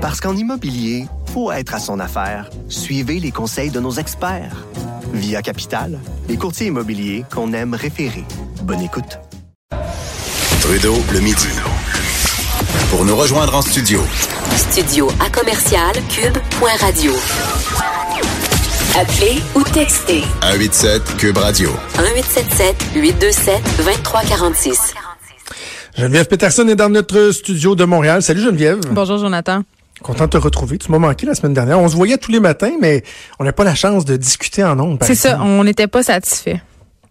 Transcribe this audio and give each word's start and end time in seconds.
Parce 0.00 0.18
qu'en 0.20 0.34
immobilier, 0.34 1.04
faut 1.34 1.52
être 1.52 1.74
à 1.74 1.78
son 1.78 2.00
affaire. 2.00 2.48
Suivez 2.68 3.20
les 3.20 3.30
conseils 3.30 3.70
de 3.70 3.80
nos 3.80 3.92
experts. 3.92 4.64
Via 5.12 5.42
Capital, 5.42 5.98
les 6.26 6.38
courtiers 6.38 6.68
immobiliers 6.68 7.24
qu'on 7.30 7.52
aime 7.52 7.74
référer. 7.74 8.24
Bonne 8.62 8.80
écoute. 8.80 9.18
Trudeau, 10.62 10.96
le 11.12 11.20
midi. 11.20 11.48
Pour 12.90 13.04
nous 13.04 13.14
rejoindre 13.14 13.54
en 13.54 13.60
studio. 13.60 14.00
Studio 14.56 15.10
à 15.20 15.28
commercial 15.28 15.92
cube.radio. 16.08 17.12
Appelez 18.98 19.42
ou 19.54 19.62
textez 19.62 20.22
187 20.40 21.16
Cube 21.18 21.36
Radio. 21.36 21.68
1877 21.98 22.76
827 22.94 23.62
2346. 23.84 24.94
Geneviève 25.94 26.26
Peterson 26.26 26.66
est 26.68 26.76
dans 26.76 26.88
notre 26.88 27.32
studio 27.32 27.74
de 27.74 27.84
Montréal. 27.84 28.22
Salut 28.22 28.40
Geneviève. 28.40 28.80
Bonjour 28.92 29.18
Jonathan. 29.18 29.62
Content 30.02 30.24
de 30.24 30.30
te 30.30 30.36
retrouver. 30.38 30.78
Tu 30.78 30.90
m'as 30.90 30.98
manqué 30.98 31.26
la 31.26 31.34
semaine 31.34 31.54
dernière. 31.54 31.78
On 31.78 31.88
se 31.88 31.96
voyait 31.96 32.16
tous 32.16 32.32
les 32.32 32.40
matins, 32.40 32.72
mais 32.80 33.02
on 33.38 33.44
n'a 33.44 33.52
pas 33.52 33.64
la 33.64 33.74
chance 33.74 34.04
de 34.04 34.16
discuter 34.16 34.64
en 34.64 34.76
nombre. 34.76 34.98
C'est 35.02 35.14
ça, 35.14 35.40
on 35.42 35.62
n'était 35.64 35.88
pas 35.88 36.02
satisfait. 36.02 36.60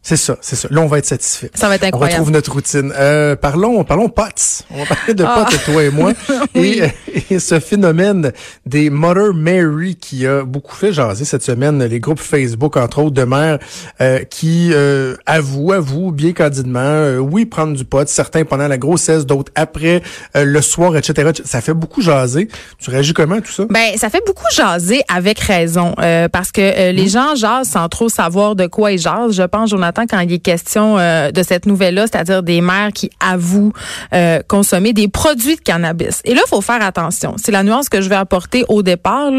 C'est 0.02 0.16
ça, 0.16 0.38
c'est 0.42 0.56
ça. 0.56 0.68
Là, 0.72 0.80
on 0.82 0.88
va 0.88 0.98
être 1.00 1.06
satisfait. 1.06 1.52
Ça 1.54 1.68
va 1.68 1.76
être 1.76 1.84
incroyable. 1.84 2.14
On 2.14 2.18
retrouve 2.20 2.32
notre 2.34 2.52
routine. 2.54 2.94
Euh, 2.98 3.36
parlons, 3.36 3.84
parlons 3.84 4.08
potes. 4.10 4.64
On 4.72 4.80
va 4.84 4.86
parler 4.96 5.14
de 5.14 5.24
Ah. 5.26 5.46
potes, 5.46 5.64
toi 5.66 5.84
et 5.84 5.90
moi. 5.92 6.14
Oui. 6.56 6.82
et, 7.14 7.34
et 7.36 7.40
ce 7.40 7.60
phénomène 7.60 8.32
des 8.66 8.90
Mother 8.90 9.34
Mary 9.34 9.96
qui 9.98 10.26
a 10.26 10.44
beaucoup 10.46 10.74
fait 10.76 10.94
jaser 10.94 11.26
cette 11.26 11.44
semaine, 11.44 11.84
les 11.84 12.00
groupes 12.00 12.20
Facebook, 12.22 12.78
entre 12.78 13.00
autres, 13.00 13.14
de 13.14 13.24
mères 13.24 13.60
euh, 14.00 14.20
qui 14.24 14.70
euh, 14.74 15.16
avouent, 15.26 15.74
avouent 15.74 16.12
bien 16.12 16.32
candidement, 16.32 16.80
euh, 16.80 17.18
oui, 17.18 17.46
prendre 17.46 17.76
du 17.76 17.84
pot, 17.84 18.08
certains 18.08 18.46
pendant 18.46 18.68
la 18.70 18.78
grossesse, 18.78 19.26
d'autres 19.26 19.52
après, 19.56 20.02
euh, 20.38 20.46
le 20.46 20.62
soir, 20.62 20.96
etc. 20.96 21.32
Ça 21.44 21.60
fait 21.62 21.74
beaucoup 21.74 22.02
jaser. 22.02 22.48
Tu 22.80 22.90
réagis 22.90 23.14
comment 23.14 23.36
à 23.36 23.42
tout 23.42 23.52
ça? 23.52 23.66
Ben, 23.70 23.98
ça 23.98 24.10
fait 24.10 24.24
beaucoup 24.26 24.46
jaser 24.56 25.02
avec 25.14 25.40
raison, 25.40 25.94
euh, 26.00 26.30
parce 26.30 26.52
que 26.54 26.62
euh, 26.62 26.92
les 26.94 27.10
gens 27.10 27.36
jasent 27.36 27.70
sans 27.70 27.88
trop 27.90 28.08
savoir 28.10 28.56
de 28.56 28.66
quoi 28.66 28.94
ils 28.94 28.98
jasent. 29.00 29.34
Je 29.34 29.44
pense, 29.44 29.70
Quand 29.94 30.20
il 30.20 30.34
est 30.34 30.40
question 30.40 30.98
euh, 30.98 31.32
de 31.32 31.44
cette 31.44 31.66
nouvelle-là, 31.66 32.08
c'est-à-dire 32.08 32.44
des 32.44 32.62
mères 32.62 32.92
qui 32.94 33.10
avouent 33.20 33.74
euh, 34.14 34.42
consommer 34.48 34.94
des 34.94 35.08
produits 35.08 35.56
de 35.56 35.62
cannabis. 35.62 36.22
Et 36.26 36.34
là, 36.34 36.42
il 36.46 36.50
faut 36.50 36.62
faire 36.62 36.82
attention. 36.82 37.36
C'est 37.38 37.52
la 37.52 37.64
nuance 37.64 37.90
que 37.90 38.02
je 38.02 38.10
vais 38.10 38.16
apporter 38.16 38.66
au 38.68 38.84
départ. 38.84 39.32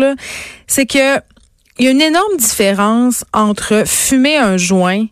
C'est 0.66 0.86
que 0.86 1.18
il 1.78 1.86
y 1.86 1.88
a 1.88 1.92
une 1.92 2.02
énorme 2.02 2.36
différence 2.36 3.24
entre 3.32 3.84
fumer 3.86 4.36
un 4.36 4.58
joint 4.58 5.06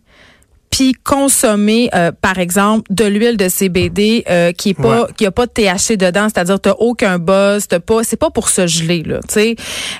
puis 0.69 0.93
consommer 0.93 1.89
euh, 1.95 2.11
par 2.11 2.37
exemple 2.37 2.83
de 2.91 3.05
l'huile 3.05 3.37
de 3.37 3.49
CBD 3.49 4.23
euh, 4.29 4.51
qui 4.51 4.69
est 4.69 4.73
pas 4.73 5.01
Ouais. 5.03 5.07
qui 5.17 5.25
a 5.25 5.31
pas 5.31 5.45
de 5.45 5.51
THC 5.51 5.97
dedans, 5.97 6.27
c'est-à-dire 6.33 6.59
t'as 6.59 6.73
aucun 6.77 7.17
buzz, 7.19 7.67
t'as 7.67 7.79
pas 7.79 8.03
c'est 8.03 8.17
pas 8.17 8.29
pour 8.29 8.49
se 8.49 8.67
geler 8.67 9.03
là, 9.03 9.19
tu 9.27 9.33
sais. 9.33 9.55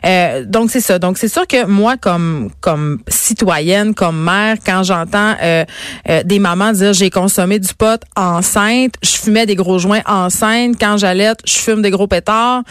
Euh, 0.06 0.46
donc 0.46 0.70
c'est 0.72 0.80
ça. 0.82 1.00
Donc 1.00 1.18
c'est 1.18 1.28
sûr 1.28 1.46
que 1.48 1.66
moi 1.66 1.98
comme 1.98 2.50
comme 2.62 3.00
citoyenne, 3.08 3.94
comme 3.94 4.22
mère 4.24 4.58
quand 4.66 4.84
j'entends 4.84 5.36
euh, 5.42 5.66
euh, 6.10 6.24
des 6.24 6.40
mamans 6.40 6.72
dire 6.72 6.94
j'ai 6.94 7.10
consommé 7.10 7.60
du 7.60 7.74
pot 7.74 8.02
enceinte, 8.16 8.94
je 9.02 9.12
fumais 9.18 9.46
des 9.46 9.56
gros 9.56 9.80
joints 9.80 10.02
enceinte, 10.06 10.76
quand 10.80 10.98
j'allais, 10.98 11.34
je 11.46 11.54
fume 11.58 11.82
des 11.82 11.90
gros 11.92 12.08
pétards, 12.08 12.64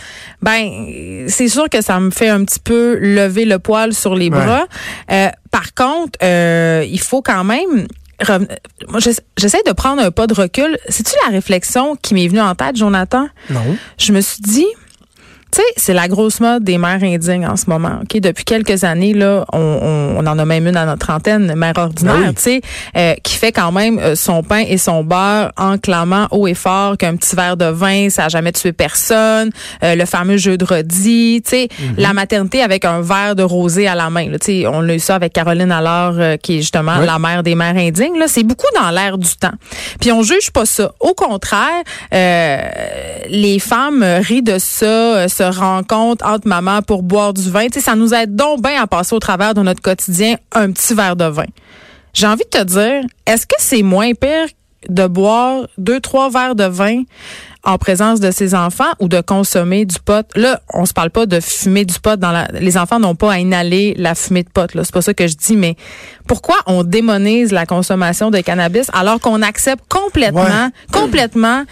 ben 0.42 0.86
c'est 1.28 1.48
sûr 1.48 1.68
que 1.68 1.82
ça 1.82 1.98
me 2.00 2.10
fait 2.10 2.28
un 2.28 2.44
petit 2.44 2.60
peu 2.60 2.96
lever 3.00 3.44
le 3.44 3.58
poil 3.58 3.92
sur 3.92 4.14
les 4.14 4.28
Ouais. 4.30 4.44
bras. 4.44 4.66
Par 5.50 5.74
contre, 5.74 6.18
euh, 6.22 6.84
il 6.88 7.00
faut 7.00 7.22
quand 7.22 7.44
même 7.44 7.86
moi, 8.88 8.98
j'essaie 9.36 9.62
de 9.64 9.72
prendre 9.72 10.02
un 10.02 10.10
pas 10.10 10.26
de 10.26 10.34
recul. 10.34 10.76
C'est-tu 10.88 11.12
la 11.24 11.30
réflexion 11.30 11.96
qui 11.96 12.14
m'est 12.14 12.26
venue 12.26 12.40
en 12.40 12.54
tête, 12.54 12.76
Jonathan? 12.76 13.28
Non. 13.48 13.76
Je 13.96 14.12
me 14.12 14.20
suis 14.20 14.42
dit, 14.42 14.66
tu 15.50 15.58
sais, 15.58 15.62
c'est 15.76 15.94
la 15.94 16.08
grosse 16.08 16.40
mode 16.40 16.64
des 16.64 16.78
mères 16.78 17.02
indignes 17.02 17.46
en 17.46 17.56
ce 17.56 17.64
moment. 17.68 18.00
Ok, 18.02 18.20
depuis 18.20 18.44
quelques 18.44 18.84
années 18.84 19.14
là, 19.14 19.44
on, 19.52 19.58
on, 19.58 20.16
on 20.18 20.26
en 20.26 20.38
a 20.38 20.44
même 20.44 20.66
une 20.66 20.76
à 20.76 20.84
notre 20.84 21.10
antenne, 21.10 21.54
mère 21.54 21.72
ordinaire, 21.76 22.14
Ben 22.18 22.28
oui. 22.28 22.34
tu 22.34 22.42
sais, 22.42 22.60
euh, 22.96 23.14
qui 23.22 23.34
fait 23.34 23.52
quand 23.52 23.72
même 23.72 23.98
euh, 23.98 24.14
son 24.14 24.42
pain 24.42 24.64
et 24.68 24.76
son 24.78 25.02
beurre 25.04 25.52
en 25.56 25.78
clamant 25.78 26.26
haut 26.30 26.46
et 26.46 26.54
fort 26.54 26.96
qu'un 26.96 27.16
petit 27.16 27.34
verre 27.34 27.56
de 27.56 27.66
vin, 27.66 28.10
ça 28.10 28.26
a 28.26 28.28
jamais 28.28 28.52
tué 28.52 28.72
personne. 28.72 29.50
Euh, 29.82 29.94
le 29.94 30.04
fameux 30.04 30.36
jeu 30.36 30.56
de 30.56 30.64
redis, 30.64 31.42
tu 31.44 31.50
sais, 31.50 31.68
Mhm. 31.80 31.94
la 31.98 32.12
maternité 32.12 32.62
avec 32.62 32.84
un 32.84 33.00
verre 33.00 33.34
de 33.36 33.42
rosé 33.42 33.86
à 33.88 33.94
la 33.94 34.10
main. 34.10 34.26
Tu 34.32 34.62
sais, 34.62 34.66
on 34.66 34.88
a 34.88 34.94
eu 34.94 34.98
ça 34.98 35.14
avec 35.14 35.32
Caroline 35.32 35.72
Allard, 35.72 36.14
euh, 36.18 36.36
qui 36.36 36.58
est 36.58 36.60
justement 36.60 36.98
la 36.98 37.18
mère 37.18 37.42
des 37.42 37.54
mères 37.54 37.76
indignes. 37.76 38.18
Là, 38.18 38.26
c'est 38.28 38.42
beaucoup 38.42 38.66
dans 38.74 38.90
l'air 38.90 39.16
du 39.18 39.28
temps. 39.36 39.52
Puis 40.00 40.12
on 40.12 40.22
juge 40.22 40.50
pas 40.50 40.66
ça. 40.66 40.92
Au 41.00 41.14
contraire, 41.14 41.82
euh, 42.12 42.58
les 43.28 43.58
femmes 43.58 44.02
rient 44.02 44.42
de 44.42 44.58
ça, 44.58 45.28
se 45.38 45.58
rencontrent 45.58 46.26
entre 46.26 46.46
mamans 46.48 46.82
pour 46.82 47.02
boire 47.02 47.32
du 47.32 47.48
vin. 47.50 47.66
Tu 47.66 47.74
sais, 47.74 47.80
ça 47.80 47.94
nous 47.94 48.12
aide 48.14 48.34
donc 48.36 48.62
bien 48.62 48.82
à 48.82 48.86
passer 48.86 49.14
au 49.14 49.18
travers 49.20 49.54
de 49.54 49.62
notre 49.62 49.80
quotidien 49.82 50.36
un 50.52 50.70
petit 50.72 50.94
verre 50.94 51.16
de 51.16 51.24
vin. 51.26 51.46
J'ai 52.14 52.26
envie 52.26 52.44
de 52.52 52.58
te 52.58 52.64
dire, 52.64 53.02
est-ce 53.26 53.46
que 53.46 53.54
c'est 53.58 53.82
moins 53.82 54.12
pire 54.14 54.46
de 54.88 55.06
boire 55.06 55.66
deux, 55.76 56.00
trois 56.00 56.30
verres 56.30 56.54
de 56.54 56.64
vin 56.64 57.02
en 57.64 57.76
présence 57.78 58.20
de 58.20 58.30
ses 58.30 58.54
enfants 58.54 58.92
ou 59.00 59.08
de 59.08 59.20
consommer 59.20 59.84
du 59.84 59.98
pot? 60.00 60.26
Là, 60.34 60.60
on 60.72 60.86
se 60.86 60.92
parle 60.92 61.10
pas 61.10 61.26
de 61.26 61.38
fumer 61.40 61.84
du 61.84 61.98
pot 62.00 62.18
dans 62.18 62.30
la, 62.32 62.46
les 62.60 62.76
enfants 62.78 62.98
n'ont 62.98 63.14
pas 63.16 63.32
à 63.34 63.38
inhaler 63.38 63.94
la 63.98 64.14
fumée 64.14 64.42
de 64.44 64.48
pot, 64.48 64.72
là. 64.74 64.82
C'est 64.84 64.94
pas 64.94 65.02
ça 65.02 65.14
que 65.14 65.26
je 65.26 65.34
dis, 65.36 65.56
mais 65.56 65.76
pourquoi 66.26 66.56
on 66.66 66.82
démonise 66.82 67.52
la 67.52 67.66
consommation 67.66 68.30
de 68.30 68.38
cannabis 68.40 68.88
alors 68.92 69.20
qu'on 69.20 69.42
accepte 69.42 69.84
complètement, 69.88 70.42
Ouais. 70.42 70.70
complètement 70.92 71.64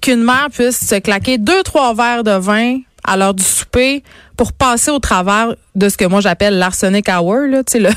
qu'une 0.00 0.22
mère 0.24 0.48
puisse 0.52 0.84
se 0.88 0.96
claquer 0.96 1.38
deux, 1.38 1.62
trois 1.62 1.94
verres 1.94 2.24
de 2.24 2.32
vin 2.32 2.78
à 3.04 3.16
l'heure 3.16 3.34
du 3.34 3.42
souper 3.42 4.02
pour 4.36 4.52
passer 4.52 4.90
au 4.90 4.98
travers 4.98 5.54
de 5.74 5.88
ce 5.88 5.96
que 5.96 6.04
moi 6.04 6.20
j'appelle 6.20 6.58
l'arsenic 6.58 7.08
hour, 7.08 7.46
là, 7.48 7.64
tu 7.64 7.72
sais, 7.72 7.78
le, 7.80 7.90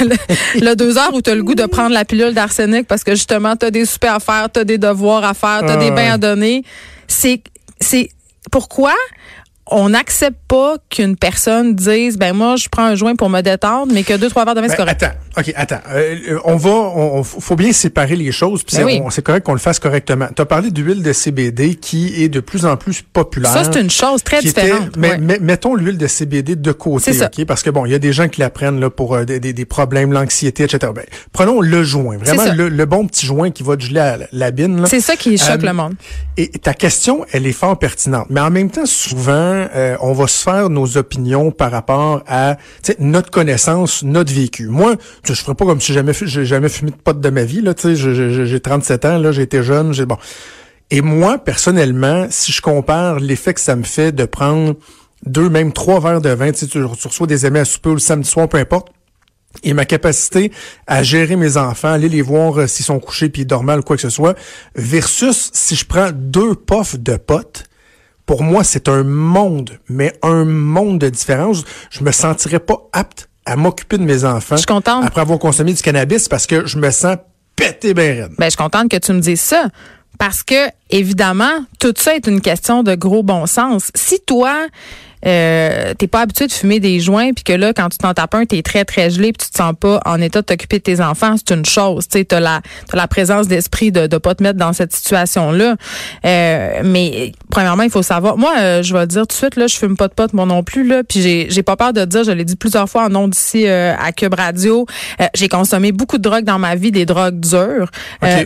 le, 0.06 0.16
le 0.60 0.74
deux 0.74 0.96
heures 0.98 1.12
où 1.14 1.20
tu 1.22 1.30
as 1.30 1.34
le 1.34 1.42
goût 1.42 1.54
de 1.54 1.66
prendre 1.66 1.92
la 1.94 2.04
pilule 2.04 2.32
d'arsenic 2.34 2.86
parce 2.86 3.04
que 3.04 3.12
justement, 3.12 3.56
tu 3.56 3.66
as 3.66 3.70
des 3.70 3.84
soupers 3.84 4.14
à 4.14 4.20
faire, 4.20 4.48
tu 4.52 4.60
as 4.60 4.64
des 4.64 4.78
devoirs 4.78 5.24
à 5.24 5.34
faire, 5.34 5.60
tu 5.60 5.66
as 5.70 5.72
Ah 5.74 5.76
des 5.76 5.90
bains 5.90 6.12
à 6.14 6.18
donner. 6.18 6.64
C'est, 7.06 7.42
c'est 7.80 8.08
pourquoi 8.50 8.94
on 9.70 9.90
n'accepte 9.90 10.38
pas 10.48 10.76
qu'une 10.88 11.14
personne 11.16 11.74
dise, 11.74 12.16
ben 12.16 12.34
moi, 12.34 12.56
je 12.56 12.68
prends 12.70 12.84
un 12.84 12.94
joint 12.94 13.14
pour 13.16 13.28
me 13.28 13.42
détendre, 13.42 13.92
mais 13.92 14.02
que 14.02 14.14
deux, 14.14 14.30
trois 14.30 14.46
verres 14.46 14.54
de 14.54 14.62
vin, 14.62 14.68
c'est 14.68 14.76
Ben, 14.78 14.84
correct? 14.84 15.02
attends, 15.02 15.14
ok, 15.38 15.52
attends. 15.56 15.80
Euh, 15.90 16.16
euh, 16.30 16.38
on 16.44 16.56
va, 16.56 16.70
on, 16.70 17.22
faut 17.22 17.56
bien 17.56 17.72
séparer 17.72 18.16
les 18.16 18.32
choses. 18.32 18.62
Puis 18.64 18.76
Ben 18.76 18.86
c'est 19.10 19.18
oui. 19.18 19.22
correct 19.24 19.44
qu'on 19.44 19.52
le 19.52 19.58
fasse 19.58 19.78
correctement. 19.78 20.26
Tu 20.34 20.42
as 20.42 20.46
parlé 20.46 20.70
d'huile 20.70 21.02
de 21.02 21.12
CBD 21.12 21.74
qui 21.76 22.22
est 22.22 22.28
de 22.28 22.40
plus 22.40 22.66
en 22.66 22.76
plus 22.76 23.02
populaire. 23.02 23.52
Ça, 23.52 23.64
c'est 23.64 23.80
une 23.80 23.90
chose 23.90 24.22
très 24.22 24.38
était- 24.38 24.48
différente. 24.62 24.96
mais, 24.96 25.10
ouais. 25.12 25.18
mais- 25.18 25.38
mettons 25.40 25.74
l'huile 25.74 25.98
de 25.98 26.06
CBD 26.06 26.56
de 26.56 26.72
côté, 26.72 27.12
ok, 27.22 27.44
parce 27.46 27.62
que 27.62 27.70
bon, 27.70 27.86
il 27.86 27.92
y 27.92 27.94
a 27.94 27.98
des 27.98 28.12
gens 28.12 28.28
qui 28.28 28.40
la 28.40 28.50
prennent 28.50 28.80
là 28.80 28.90
pour 28.90 29.14
euh, 29.14 29.24
des, 29.24 29.38
des- 29.40 29.64
problèmes, 29.64 30.12
l'anxiété, 30.12 30.64
etc. 30.64 30.92
Ben, 30.94 31.04
prenons 31.32 31.60
le 31.60 31.82
joint, 31.82 32.16
vraiment 32.16 32.52
le, 32.54 32.68
le 32.68 32.84
bon 32.86 33.06
petit 33.06 33.26
joint 33.26 33.50
qui 33.50 33.62
va 33.62 33.76
geler 33.78 34.00
à 34.00 34.16
la, 34.16 34.26
la 34.32 34.50
bine. 34.50 34.84
C'est 34.86 35.00
ça 35.00 35.16
qui 35.16 35.36
choque 35.38 35.62
Euh, 35.62 35.66
le 35.66 35.72
monde. 35.72 35.94
Et 36.36 36.48
ta 36.48 36.72
question, 36.74 37.24
elle 37.32 37.46
est 37.46 37.52
fort 37.52 37.78
pertinente. 37.78 38.26
Mais 38.30 38.40
en 38.40 38.50
même 38.50 38.70
temps, 38.70 38.86
souvent, 38.86 39.32
euh, 39.74 39.96
on 40.00 40.12
va 40.12 40.26
se 40.26 40.42
faire 40.42 40.70
nos 40.70 40.96
opinions 40.96 41.50
par 41.50 41.70
rapport 41.70 42.22
à 42.26 42.56
notre 42.98 43.30
connaissance, 43.30 44.02
notre 44.02 44.32
vécu. 44.32 44.68
Moi, 44.68 44.96
je 45.34 45.42
ferais 45.42 45.54
pas 45.54 45.64
comme 45.64 45.80
si 45.80 45.92
jamais 45.92 46.12
j'ai 46.12 46.44
jamais 46.44 46.68
fumé 46.68 46.90
de 46.90 46.96
pote 46.96 47.20
de 47.20 47.30
ma 47.30 47.44
vie. 47.44 47.60
Là, 47.60 47.74
tu 47.74 47.96
sais, 47.96 48.46
j'ai 48.46 48.60
37 48.60 49.04
ans, 49.04 49.18
là, 49.18 49.32
été 49.32 49.62
jeune, 49.62 49.92
j'ai 49.92 50.06
bon. 50.06 50.16
Et 50.90 51.02
moi, 51.02 51.38
personnellement, 51.38 52.26
si 52.30 52.52
je 52.52 52.62
compare 52.62 53.20
l'effet 53.20 53.54
que 53.54 53.60
ça 53.60 53.76
me 53.76 53.82
fait 53.82 54.12
de 54.12 54.24
prendre 54.24 54.74
deux, 55.26 55.50
même 55.50 55.72
trois 55.72 56.00
verres 56.00 56.20
de 56.20 56.30
vin, 56.30 56.52
tu 56.52 56.66
tu, 56.66 56.82
reçois 56.82 57.26
des 57.26 57.44
amis 57.44 57.58
à 57.58 57.64
souper 57.64 57.90
ou 57.90 57.94
le 57.94 58.00
samedi 58.00 58.28
soir, 58.28 58.48
peu 58.48 58.58
importe, 58.58 58.88
et 59.62 59.74
ma 59.74 59.84
capacité 59.84 60.52
à 60.86 61.02
gérer 61.02 61.36
mes 61.36 61.56
enfants, 61.56 61.88
aller 61.88 62.08
les 62.08 62.22
voir 62.22 62.58
euh, 62.58 62.66
s'ils 62.66 62.86
sont 62.86 63.00
couchés 63.00 63.28
puis 63.28 63.46
mal 63.62 63.80
ou 63.80 63.82
quoi 63.82 63.96
que 63.96 64.02
ce 64.02 64.10
soit, 64.10 64.36
versus 64.74 65.50
si 65.52 65.74
je 65.74 65.84
prends 65.84 66.10
deux 66.12 66.54
puffs 66.54 66.98
de 66.98 67.16
potes, 67.16 67.64
pour 68.24 68.42
moi, 68.42 68.62
c'est 68.62 68.88
un 68.88 69.04
monde, 69.04 69.78
mais 69.88 70.12
un 70.22 70.44
monde 70.44 70.98
de 70.98 71.08
différence. 71.08 71.64
Je 71.90 72.04
me 72.04 72.12
sentirais 72.12 72.60
pas 72.60 72.88
apte 72.92 73.27
à 73.48 73.56
m'occuper 73.56 73.98
de 73.98 74.04
mes 74.04 74.24
enfants 74.24 74.56
Je 74.56 74.60
suis 74.60 74.66
contente. 74.66 75.04
après 75.04 75.20
avoir 75.20 75.38
consommé 75.38 75.72
du 75.72 75.82
cannabis 75.82 76.28
parce 76.28 76.46
que 76.46 76.66
je 76.66 76.78
me 76.78 76.90
sens 76.90 77.16
pété 77.56 77.94
ben 77.94 78.22
raide. 78.22 78.32
Ben, 78.38 78.44
je 78.46 78.50
suis 78.50 78.56
contente 78.56 78.88
que 78.90 78.96
tu 78.98 79.12
me 79.12 79.20
dises 79.20 79.40
ça. 79.40 79.68
Parce 80.18 80.42
que, 80.42 80.68
évidemment, 80.90 81.64
tout 81.78 81.94
ça 81.96 82.14
est 82.16 82.26
une 82.26 82.40
question 82.40 82.82
de 82.82 82.94
gros 82.94 83.22
bon 83.22 83.46
sens. 83.46 83.90
Si 83.94 84.20
toi, 84.26 84.66
euh, 85.26 85.94
t'es 85.94 86.06
pas 86.06 86.20
habitué 86.20 86.46
de 86.46 86.52
fumer 86.52 86.80
des 86.80 87.00
joints, 87.00 87.32
puis 87.32 87.44
que 87.44 87.52
là, 87.52 87.72
quand 87.72 87.88
tu 87.88 87.98
t'en 87.98 88.14
tapes 88.14 88.34
un, 88.34 88.44
t'es 88.44 88.62
très, 88.62 88.84
très 88.84 89.10
gelé, 89.10 89.32
puis 89.32 89.46
tu 89.46 89.50
te 89.50 89.56
sens 89.56 89.72
pas 89.78 90.00
en 90.04 90.20
état 90.20 90.40
de 90.40 90.46
t'occuper 90.46 90.78
de 90.78 90.82
tes 90.82 91.00
enfants, 91.00 91.34
c'est 91.36 91.54
une 91.54 91.64
chose. 91.64 92.06
Tu 92.08 92.24
as 92.30 92.40
la, 92.40 92.60
as 92.92 92.96
la 92.96 93.08
présence 93.08 93.48
d'esprit 93.48 93.92
de 93.92 94.02
ne 94.02 94.18
pas 94.18 94.34
te 94.34 94.42
mettre 94.42 94.58
dans 94.58 94.72
cette 94.72 94.92
situation-là. 94.92 95.76
Euh, 96.24 96.80
mais 96.84 97.32
premièrement, 97.50 97.82
il 97.82 97.90
faut 97.90 98.02
savoir. 98.02 98.36
Moi, 98.36 98.52
euh, 98.58 98.82
je 98.82 98.94
vais 98.94 99.06
dire 99.06 99.22
tout 99.22 99.28
de 99.28 99.32
suite, 99.32 99.56
là, 99.56 99.66
je 99.66 99.76
fume 99.76 99.96
pas 99.96 100.08
de 100.08 100.14
pote, 100.14 100.32
moi 100.32 100.46
non 100.46 100.62
plus, 100.62 100.86
là, 100.86 101.02
puis 101.02 101.20
j'ai, 101.20 101.46
j'ai 101.50 101.62
pas 101.62 101.76
peur 101.76 101.92
de 101.92 102.04
dire, 102.04 102.24
je 102.24 102.32
l'ai 102.32 102.44
dit 102.44 102.56
plusieurs 102.56 102.88
fois 102.88 103.06
en 103.06 103.08
nom 103.08 103.28
d'ici 103.28 103.66
euh, 103.66 103.94
à 103.98 104.12
Cube 104.12 104.34
Radio, 104.34 104.86
j'ai 105.34 105.48
consommé 105.48 105.92
beaucoup 105.92 106.18
de 106.18 106.22
drogues 106.22 106.44
dans 106.44 106.58
ma 106.58 106.74
vie, 106.74 106.92
des 106.92 107.06
drogues 107.06 107.40
dures. 107.40 107.90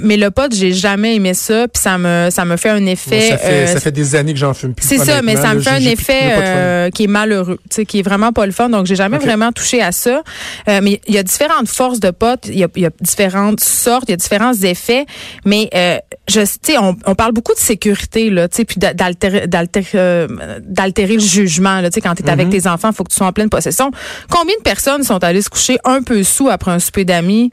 mais 0.03 0.17
le 0.17 0.31
pot, 0.31 0.53
j'ai 0.53 0.73
jamais 0.73 1.17
aimé 1.17 1.35
ça, 1.35 1.69
puis 1.69 1.83
ça 1.83 1.99
me, 1.99 2.29
ça 2.31 2.45
me 2.45 2.57
fait 2.57 2.71
un 2.71 2.87
effet. 2.87 3.31
ça, 3.31 3.39
fait, 3.39 3.67
ça 3.67 3.81
fait 3.81 3.93
des 3.93 4.15
années 4.15 4.33
que 4.33 4.39
j'en 4.39 4.55
fume 4.55 4.75
plus. 4.75 4.87
C'est 4.87 4.99
ça, 4.99 5.23
mais 5.23 5.37
ça 5.37 5.55
me 5.55 5.61
fait 5.61 5.71
un 5.71 5.81
effet 5.81 6.62
qui 6.95 7.05
est 7.05 7.09
malheureux, 7.09 7.59
qui 7.89 7.99
est 7.99 8.03
vraiment 8.03 8.33
pas 8.33 8.47
le 8.47 8.53
fun. 8.53 8.69
Donc, 8.69 8.87
j'ai 8.87 8.97
jamais 8.97 9.19
vraiment 9.19 9.53
touché 9.53 9.81
à 9.83 9.93
ça. 9.93 10.23
mais 10.67 11.01
il 11.07 11.15
y 11.15 11.19
a 11.19 11.23
différentes 11.23 11.69
forces 11.69 12.01
de 12.01 12.11
potes, 12.11 12.47
il 12.47 12.59
y 12.59 12.65
a, 12.65 12.69
y 12.77 12.87
a 12.87 12.91
différentes 13.01 13.61
sortes, 13.61 14.05
il 14.09 14.13
y 14.13 14.15
a 14.15 14.17
différents 14.17 14.55
effets, 14.55 15.07
mais 15.45 15.69
euh, 15.75 15.99
je 16.29 16.45
sais, 16.45 16.79
on, 16.79 16.97
on 17.07 17.15
parle 17.15 17.33
beaucoup 17.33 17.55
de 17.55 17.59
sécurité 17.59 18.31
là, 18.31 18.49
tu 18.49 18.57
sais, 18.57 18.65
puis 18.65 18.79
d'altérer 18.79 19.49
euh, 19.95 20.29
d'altérer 20.61 21.15
le 21.15 21.21
jugement 21.21 21.81
là, 21.81 21.91
tu 21.91 21.95
sais, 21.95 22.01
quand 22.01 22.15
tu 22.15 22.23
es 22.23 22.31
avec 22.31 22.47
mhm. 22.47 22.53
tes 22.53 22.67
enfants, 22.69 22.91
il 22.91 22.95
faut 22.95 23.05
que 23.05 23.11
tu 23.11 23.17
sois 23.17 23.27
en 23.27 23.33
pleine 23.33 23.51
possession. 23.51 23.91
Combien 24.31 24.57
de 24.57 24.63
personnes 24.63 25.03
sont 25.03 25.23
allées 25.23 25.43
se 25.43 25.51
coucher 25.51 25.79
un 25.85 26.03
peu 26.03 26.23
sous 26.23 26.49
après 26.49 26.71
un 26.71 26.79
souper 26.79 27.05
d'amis? 27.05 27.53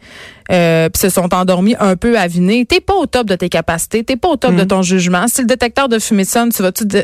Euh, 0.52 0.90
puis 0.90 1.00
se 1.00 1.10
sont 1.10 1.32
endormis 1.32 1.76
un 1.80 1.96
peu 1.96 2.18
avinés. 2.18 2.66
T'es 2.66 2.80
pas 2.80 2.96
au 2.96 3.06
top 3.06 3.28
de 3.28 3.36
tes 3.36 3.50
capacités, 3.50 4.04
t'es 4.04 4.16
pas 4.16 4.30
au 4.30 4.36
top 4.36 4.56
de 4.56 4.62
mhm. 4.62 4.68
ton 4.68 4.82
jugement. 4.82 5.28
Si 5.28 5.42
le 5.42 5.48
détecteur 5.48 5.90
de 5.90 6.00
fumée 6.00 6.26
sonne, 6.26 6.52
tu 6.52 6.64
vas 6.64 6.72
tu 6.72 6.88
te, 6.88 7.04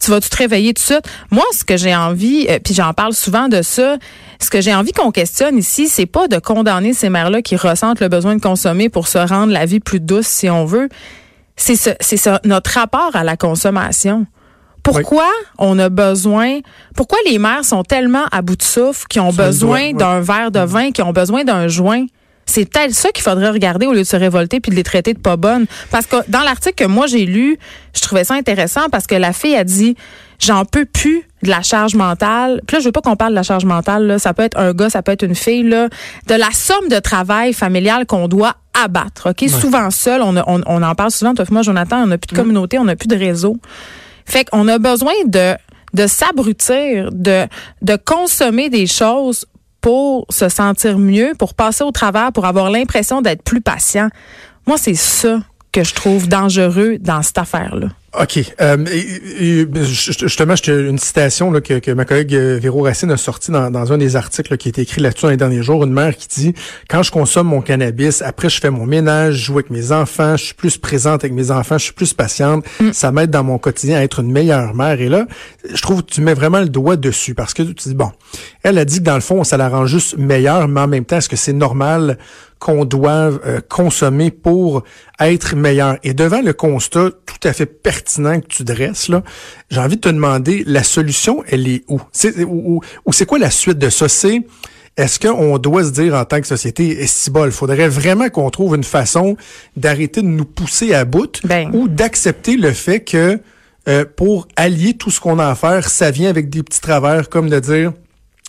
tu 0.00 0.10
vas 0.10 0.20
tu 0.20 0.28
te 0.28 0.36
réveiller 0.36 0.74
tout 0.74 0.82
de 0.82 0.86
suite? 0.86 1.08
Moi, 1.30 1.44
ce 1.52 1.64
que 1.64 1.78
j'ai 1.78 1.96
envie, 1.96 2.46
euh, 2.50 2.58
puis 2.62 2.74
j'en 2.74 2.92
parle 2.92 3.14
souvent 3.14 3.48
de 3.48 3.62
ça, 3.62 3.96
ce 4.38 4.50
que 4.50 4.60
j'ai 4.60 4.74
envie 4.74 4.92
qu'on 4.92 5.12
questionne 5.12 5.56
ici, 5.56 5.88
c'est 5.88 6.04
pas 6.04 6.28
de 6.28 6.38
condamner 6.38 6.92
ces 6.92 7.08
mères-là 7.08 7.40
qui 7.40 7.56
ressentent 7.56 8.00
le 8.00 8.08
besoin 8.08 8.36
de 8.36 8.42
consommer 8.42 8.90
pour 8.90 9.08
se 9.08 9.18
rendre 9.18 9.50
la 9.50 9.64
vie 9.64 9.80
plus 9.80 10.00
douce, 10.00 10.26
si 10.26 10.50
on 10.50 10.66
veut. 10.66 10.90
C'est 11.56 11.76
ça, 11.76 11.94
c'est 12.00 12.18
ça, 12.18 12.38
notre 12.44 12.70
rapport 12.72 13.10
à 13.14 13.24
la 13.24 13.38
consommation. 13.38 14.26
Pourquoi 14.82 15.28
on 15.58 15.78
a 15.78 15.88
besoin, 15.88 16.60
pourquoi 16.94 17.18
les 17.26 17.38
mères 17.38 17.64
sont 17.64 17.82
tellement 17.82 18.24
à 18.30 18.42
bout 18.42 18.56
de 18.56 18.62
souffle, 18.62 19.06
qui 19.08 19.20
ont 19.20 19.32
besoin 19.32 19.92
d'un 19.92 20.20
verre 20.20 20.50
de 20.50 20.60
vin, 20.60 20.92
qui 20.92 21.02
ont 21.02 21.12
besoin 21.12 21.44
d'un 21.44 21.66
joint? 21.68 22.04
C'est 22.48 22.64
peut-être 22.64 22.94
ça 22.94 23.10
qu'il 23.10 23.22
faudrait 23.22 23.50
regarder 23.50 23.86
au 23.86 23.92
lieu 23.92 23.98
de 23.98 24.04
se 24.04 24.16
révolter 24.16 24.58
puis 24.58 24.70
de 24.70 24.76
les 24.76 24.82
traiter 24.82 25.12
de 25.12 25.18
pas 25.18 25.36
bonnes. 25.36 25.66
Parce 25.90 26.06
que 26.06 26.16
dans 26.28 26.40
l'article 26.40 26.84
que 26.84 26.88
moi 26.88 27.06
j'ai 27.06 27.26
lu, 27.26 27.58
je 27.94 28.00
trouvais 28.00 28.24
ça 28.24 28.34
intéressant 28.34 28.88
parce 28.90 29.06
que 29.06 29.14
la 29.14 29.34
fille 29.34 29.54
a 29.54 29.64
dit 29.64 29.96
j'en 30.40 30.64
peux 30.64 30.86
plus 30.86 31.24
de 31.42 31.50
la 31.50 31.62
charge 31.62 31.94
mentale. 31.94 32.62
Puis 32.66 32.76
là, 32.76 32.80
je 32.80 32.86
veux 32.86 32.92
pas 32.92 33.02
qu'on 33.02 33.16
parle 33.16 33.32
de 33.32 33.36
la 33.36 33.42
charge 33.42 33.66
mentale. 33.66 34.06
Là. 34.06 34.18
Ça 34.18 34.32
peut 34.32 34.42
être 34.42 34.58
un 34.58 34.72
gars, 34.72 34.88
ça 34.88 35.02
peut 35.02 35.12
être 35.12 35.24
une 35.24 35.34
fille. 35.34 35.62
Là. 35.62 35.88
De 36.26 36.34
la 36.34 36.50
somme 36.52 36.88
de 36.88 36.98
travail 36.98 37.52
familial 37.52 38.06
qu'on 38.06 38.28
doit 38.28 38.56
abattre. 38.72 39.30
Ok, 39.30 39.48
souvent 39.48 39.90
seul. 39.90 40.22
On, 40.22 40.34
on, 40.46 40.82
en 40.82 40.94
parle 40.94 41.10
souvent. 41.10 41.34
Toi, 41.34 41.44
moi, 41.50 41.62
Jonathan, 41.62 42.02
on 42.02 42.06
n'a 42.06 42.18
plus 42.18 42.28
de 42.28 42.34
mm. 42.34 42.42
communauté, 42.42 42.78
on 42.78 42.84
n'a 42.84 42.96
plus 42.96 43.08
de 43.08 43.16
réseau. 43.16 43.58
Fait 44.24 44.44
qu'on 44.44 44.66
a 44.68 44.78
besoin 44.78 45.12
de 45.26 45.54
de 45.94 46.06
s'abrutir, 46.06 47.10
de 47.12 47.46
de 47.82 47.96
consommer 47.96 48.68
des 48.68 48.86
choses 48.86 49.46
pour 49.80 50.26
se 50.30 50.48
sentir 50.48 50.98
mieux, 50.98 51.34
pour 51.38 51.54
passer 51.54 51.84
au 51.84 51.90
travers, 51.90 52.32
pour 52.32 52.46
avoir 52.46 52.70
l'impression 52.70 53.22
d'être 53.22 53.42
plus 53.42 53.60
patient. 53.60 54.08
Moi, 54.66 54.76
c'est 54.78 54.94
ça 54.94 55.40
que 55.72 55.84
je 55.84 55.94
trouve 55.94 56.28
dangereux 56.28 56.98
dans 56.98 57.22
cette 57.22 57.38
affaire-là. 57.38 57.88
OK. 58.20 58.40
Euh, 58.60 58.76
justement, 59.84 60.54
une 60.66 60.98
citation 60.98 61.50
là, 61.52 61.60
que, 61.60 61.92
ma 61.92 62.04
collègue 62.04 62.34
euh, 62.34 62.58
Véro 62.60 62.82
Racine 62.82 63.10
a 63.12 63.16
sortie 63.16 63.52
dans, 63.52 63.92
un 63.92 63.98
des 63.98 64.16
articles 64.16 64.56
qui 64.56 64.68
a 64.68 64.70
été 64.70 64.82
écrit 64.82 65.00
là-dessus 65.00 65.22
dans 65.22 65.30
les 65.30 65.36
derniers 65.36 65.62
jours. 65.62 65.84
Une 65.84 65.92
mère 65.92 66.16
qui 66.16 66.26
dit 66.28 66.54
«Quand 66.90 67.02
je 67.02 67.12
consomme 67.12 67.48
mon 67.48 67.60
cannabis, 67.60 68.22
après 68.22 68.48
je 68.48 68.60
fais 68.60 68.70
mon 68.70 68.86
ménage, 68.86 69.34
je 69.34 69.44
joue 69.46 69.54
avec 69.54 69.70
mes 69.70 69.92
enfants, 69.92 70.36
je 70.36 70.46
suis 70.46 70.54
plus 70.54 70.78
présente 70.78 71.22
avec 71.22 71.32
mes 71.32 71.50
enfants, 71.50 71.78
je 71.78 71.84
suis 71.84 71.92
plus 71.92 72.12
patiente. 72.12 72.64
Mm. 72.80 72.92
Ça 72.92 73.12
m'aide 73.12 73.30
dans 73.30 73.44
mon 73.44 73.58
quotidien 73.58 73.98
à 73.98 74.02
être 74.02 74.20
une 74.20 74.32
meilleure 74.32 74.74
mère.» 74.74 75.00
Et 75.00 75.08
là, 75.08 75.26
je 75.72 75.80
trouve 75.80 76.02
que 76.02 76.10
tu 76.10 76.20
mets 76.20 76.34
vraiment 76.34 76.60
le 76.60 76.68
doigt 76.68 76.96
dessus 76.96 77.34
parce 77.34 77.54
que 77.54 77.62
tu 77.62 77.88
dis 77.88 77.94
«Bon, 77.96 78.10
elle 78.64 78.78
a 78.78 78.84
dit 78.84 78.98
que 78.98 79.04
dans 79.04 79.14
le 79.14 79.20
fond, 79.20 79.44
ça 79.44 79.56
la 79.56 79.68
rend 79.68 79.86
juste 79.86 80.18
meilleure, 80.18 80.66
mais 80.66 80.80
en 80.80 80.88
même 80.88 81.04
temps, 81.04 81.18
est-ce 81.18 81.28
que 81.28 81.36
c'est 81.36 81.52
normal 81.52 82.18
qu'on 82.58 82.84
doit 82.84 83.10
euh, 83.46 83.60
consommer 83.68 84.30
pour 84.30 84.82
être 85.20 85.56
meilleur. 85.56 85.96
Et 86.02 86.14
devant 86.14 86.42
le 86.42 86.52
constat 86.52 87.10
tout 87.10 87.48
à 87.48 87.52
fait 87.52 87.66
pertinent 87.66 88.07
que 88.16 88.46
tu 88.48 88.64
dresses, 88.64 89.08
là, 89.08 89.22
j'ai 89.70 89.80
envie 89.80 89.96
de 89.96 90.00
te 90.00 90.08
demander, 90.08 90.64
la 90.66 90.82
solution, 90.82 91.42
elle 91.48 91.68
est 91.68 91.84
où? 91.88 92.00
C'est, 92.12 92.44
ou, 92.44 92.82
c'est 93.10 93.26
quoi 93.26 93.38
la 93.38 93.50
suite 93.50 93.78
de 93.78 93.90
ça? 93.90 94.08
C'est, 94.08 94.42
est-ce 94.96 95.20
qu'on 95.20 95.58
doit 95.58 95.84
se 95.84 95.90
dire 95.90 96.14
en 96.14 96.24
tant 96.24 96.40
que 96.40 96.46
société, 96.46 97.06
si 97.06 97.30
il 97.30 97.50
faudrait 97.52 97.88
vraiment 97.88 98.28
qu'on 98.28 98.50
trouve 98.50 98.74
une 98.74 98.84
façon 98.84 99.36
d'arrêter 99.76 100.22
de 100.22 100.26
nous 100.26 100.44
pousser 100.44 100.92
à 100.92 101.04
bout 101.04 101.40
ben. 101.44 101.70
ou 101.72 101.88
d'accepter 101.88 102.56
le 102.56 102.72
fait 102.72 103.00
que 103.00 103.40
euh, 103.88 104.04
pour 104.16 104.48
allier 104.56 104.94
tout 104.94 105.10
ce 105.10 105.20
qu'on 105.20 105.38
a 105.38 105.46
à 105.46 105.54
faire, 105.54 105.88
ça 105.88 106.10
vient 106.10 106.28
avec 106.28 106.50
des 106.50 106.62
petits 106.62 106.80
travers 106.80 107.28
comme 107.28 107.48
de 107.48 107.60
dire 107.60 107.92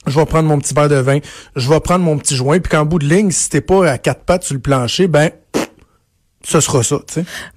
je 0.08 0.20
vais 0.20 0.26
prendre 0.26 0.48
mon 0.48 0.60
petit 0.60 0.74
verre 0.74 0.90
de 0.90 0.96
vin, 0.96 1.20
je 1.56 1.70
vais 1.70 1.80
prendre 1.80 2.04
mon 2.04 2.18
petit 2.18 2.36
joint, 2.36 2.60
puis 2.60 2.70
qu'en 2.70 2.86
bout 2.86 3.00
de 3.00 3.08
ligne, 3.08 3.32
si 3.32 3.50
t'es 3.50 3.62
pas 3.62 3.90
à 3.90 3.98
quatre 3.98 4.24
pattes 4.24 4.44
sur 4.44 4.56
le 4.56 4.60
plancher, 4.60 5.08
ben 5.08 5.30
ce 6.44 6.62
sera 6.62 6.84
ça. 6.84 6.98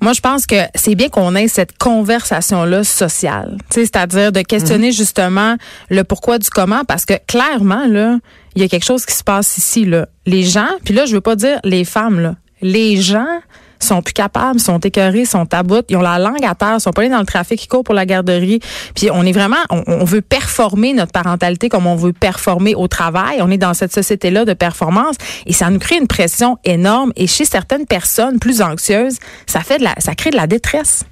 Moi, 0.01 0.13
je 0.13 0.21
pense 0.21 0.47
que 0.47 0.57
c'est 0.75 0.95
bien 0.95 1.09
qu'on 1.09 1.35
ait 1.37 1.49
cette 1.49 1.79
conversation-là 1.79 2.83
sociale, 2.85 3.59
c'est-à-dire 3.71 4.33
de 4.33 4.43
questionner 4.43 4.89
mhm. 4.89 4.93
justement 4.93 5.57
le 5.89 6.03
pourquoi 6.03 6.39
du 6.39 6.51
comment, 6.51 6.85
parce 6.85 7.05
que 7.05 7.15
clairement, 7.27 7.87
là, 7.87 8.19
il 8.55 8.63
y 8.63 8.65
a 8.65 8.69
quelque 8.69 8.85
chose 8.85 9.07
qui 9.07 9.15
se 9.15 9.25
passe 9.25 9.57
ici. 9.57 9.85
Là. 9.85 10.09
Les 10.27 10.43
gens, 10.43 10.69
puis 10.85 10.95
là, 10.95 11.07
je 11.07 11.15
veux 11.15 11.21
pas 11.21 11.37
dire 11.37 11.61
les 11.65 11.85
femmes, 11.85 12.21
là, 12.21 12.35
les 12.61 13.01
gens 13.01 13.41
sont 13.85 14.03
plus 14.03 14.13
capables, 14.13 14.61
sont 14.61 14.79
écœurés, 14.79 15.25
sont 15.25 15.53
à 15.53 15.63
bout, 15.63 15.85
ils 15.89 15.97
ont 15.97 16.03
la 16.03 16.19
langue 16.19 16.45
à 16.45 16.55
terre, 16.55 16.81
sont 16.81 16.91
pas 16.91 17.03
allés 17.03 17.11
dans 17.11 17.21
le 17.21 17.27
trafic, 17.27 17.63
ils 17.63 17.69
courent 17.69 17.85
pour 17.85 17.95
la 17.95 18.07
garderie. 18.07 18.61
Puis 18.95 19.11
on 19.11 19.25
est 19.25 19.33
vraiment, 19.33 19.57
on, 19.71 20.05
veut 20.05 20.21
performer 20.23 20.93
notre 20.93 21.13
parentalité 21.13 21.69
comme 21.69 21.87
on 21.87 21.97
veut 21.97 22.13
performer 22.13 22.75
au 22.75 22.89
travail. 22.89 23.39
On 23.41 23.51
est 23.51 23.59
dans 23.59 23.75
cette 23.75 23.93
société-là 23.93 24.45
de 24.45 24.53
performance 24.53 25.17
et 25.47 25.53
ça 25.53 25.71
nous 25.71 25.79
crée 25.79 25.97
une 25.97 26.07
pression 26.07 26.59
énorme. 26.65 27.13
Et 27.17 27.27
chez 27.27 27.45
certaines 27.45 27.87
personnes 27.87 28.39
plus 28.39 28.63
anxieuses, 28.63 29.19
ça 29.47 29.61
fait 29.61 29.79
de 29.79 29.85
la, 29.85 29.95
ça 29.99 30.15
crée 30.15 30.31
de 30.31 30.37
la 30.37 30.47
détresse. 30.47 31.05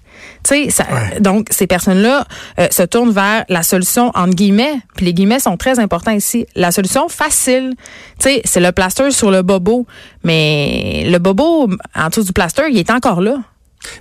Tu 0.43 0.71
sais, 0.71 0.85
donc 1.21 1.49
ces 1.51 1.67
personnes-là 1.67 2.27
euh, 2.59 2.69
se 2.71 2.83
tournent 2.83 3.13
vers 3.13 3.45
la 3.49 3.63
solution 3.63 4.11
entre 4.15 4.35
guillemets, 4.35 4.81
puis 4.97 5.07
les 5.07 5.15
guillemets 5.15 5.41
sont 5.41 5.57
très 5.57 5.79
importants 5.79 6.13
ici. 6.13 6.47
La 6.55 6.71
solution 6.71 7.09
facile, 7.09 7.75
tu 8.19 8.29
sais, 8.29 8.43
c'est 8.45 8.61
le 8.61 8.73
plaster 8.73 9.11
sur 9.11 9.31
le 9.31 9.43
bobo, 9.43 9.87
mais 10.25 11.05
le 11.07 11.19
bobo 11.19 11.69
en 11.95 12.09
dessous 12.09 12.25
du 12.25 12.33
plaster, 12.33 12.65
il 12.71 12.79
est 12.79 12.91
encore 12.91 13.21
là. 13.21 13.37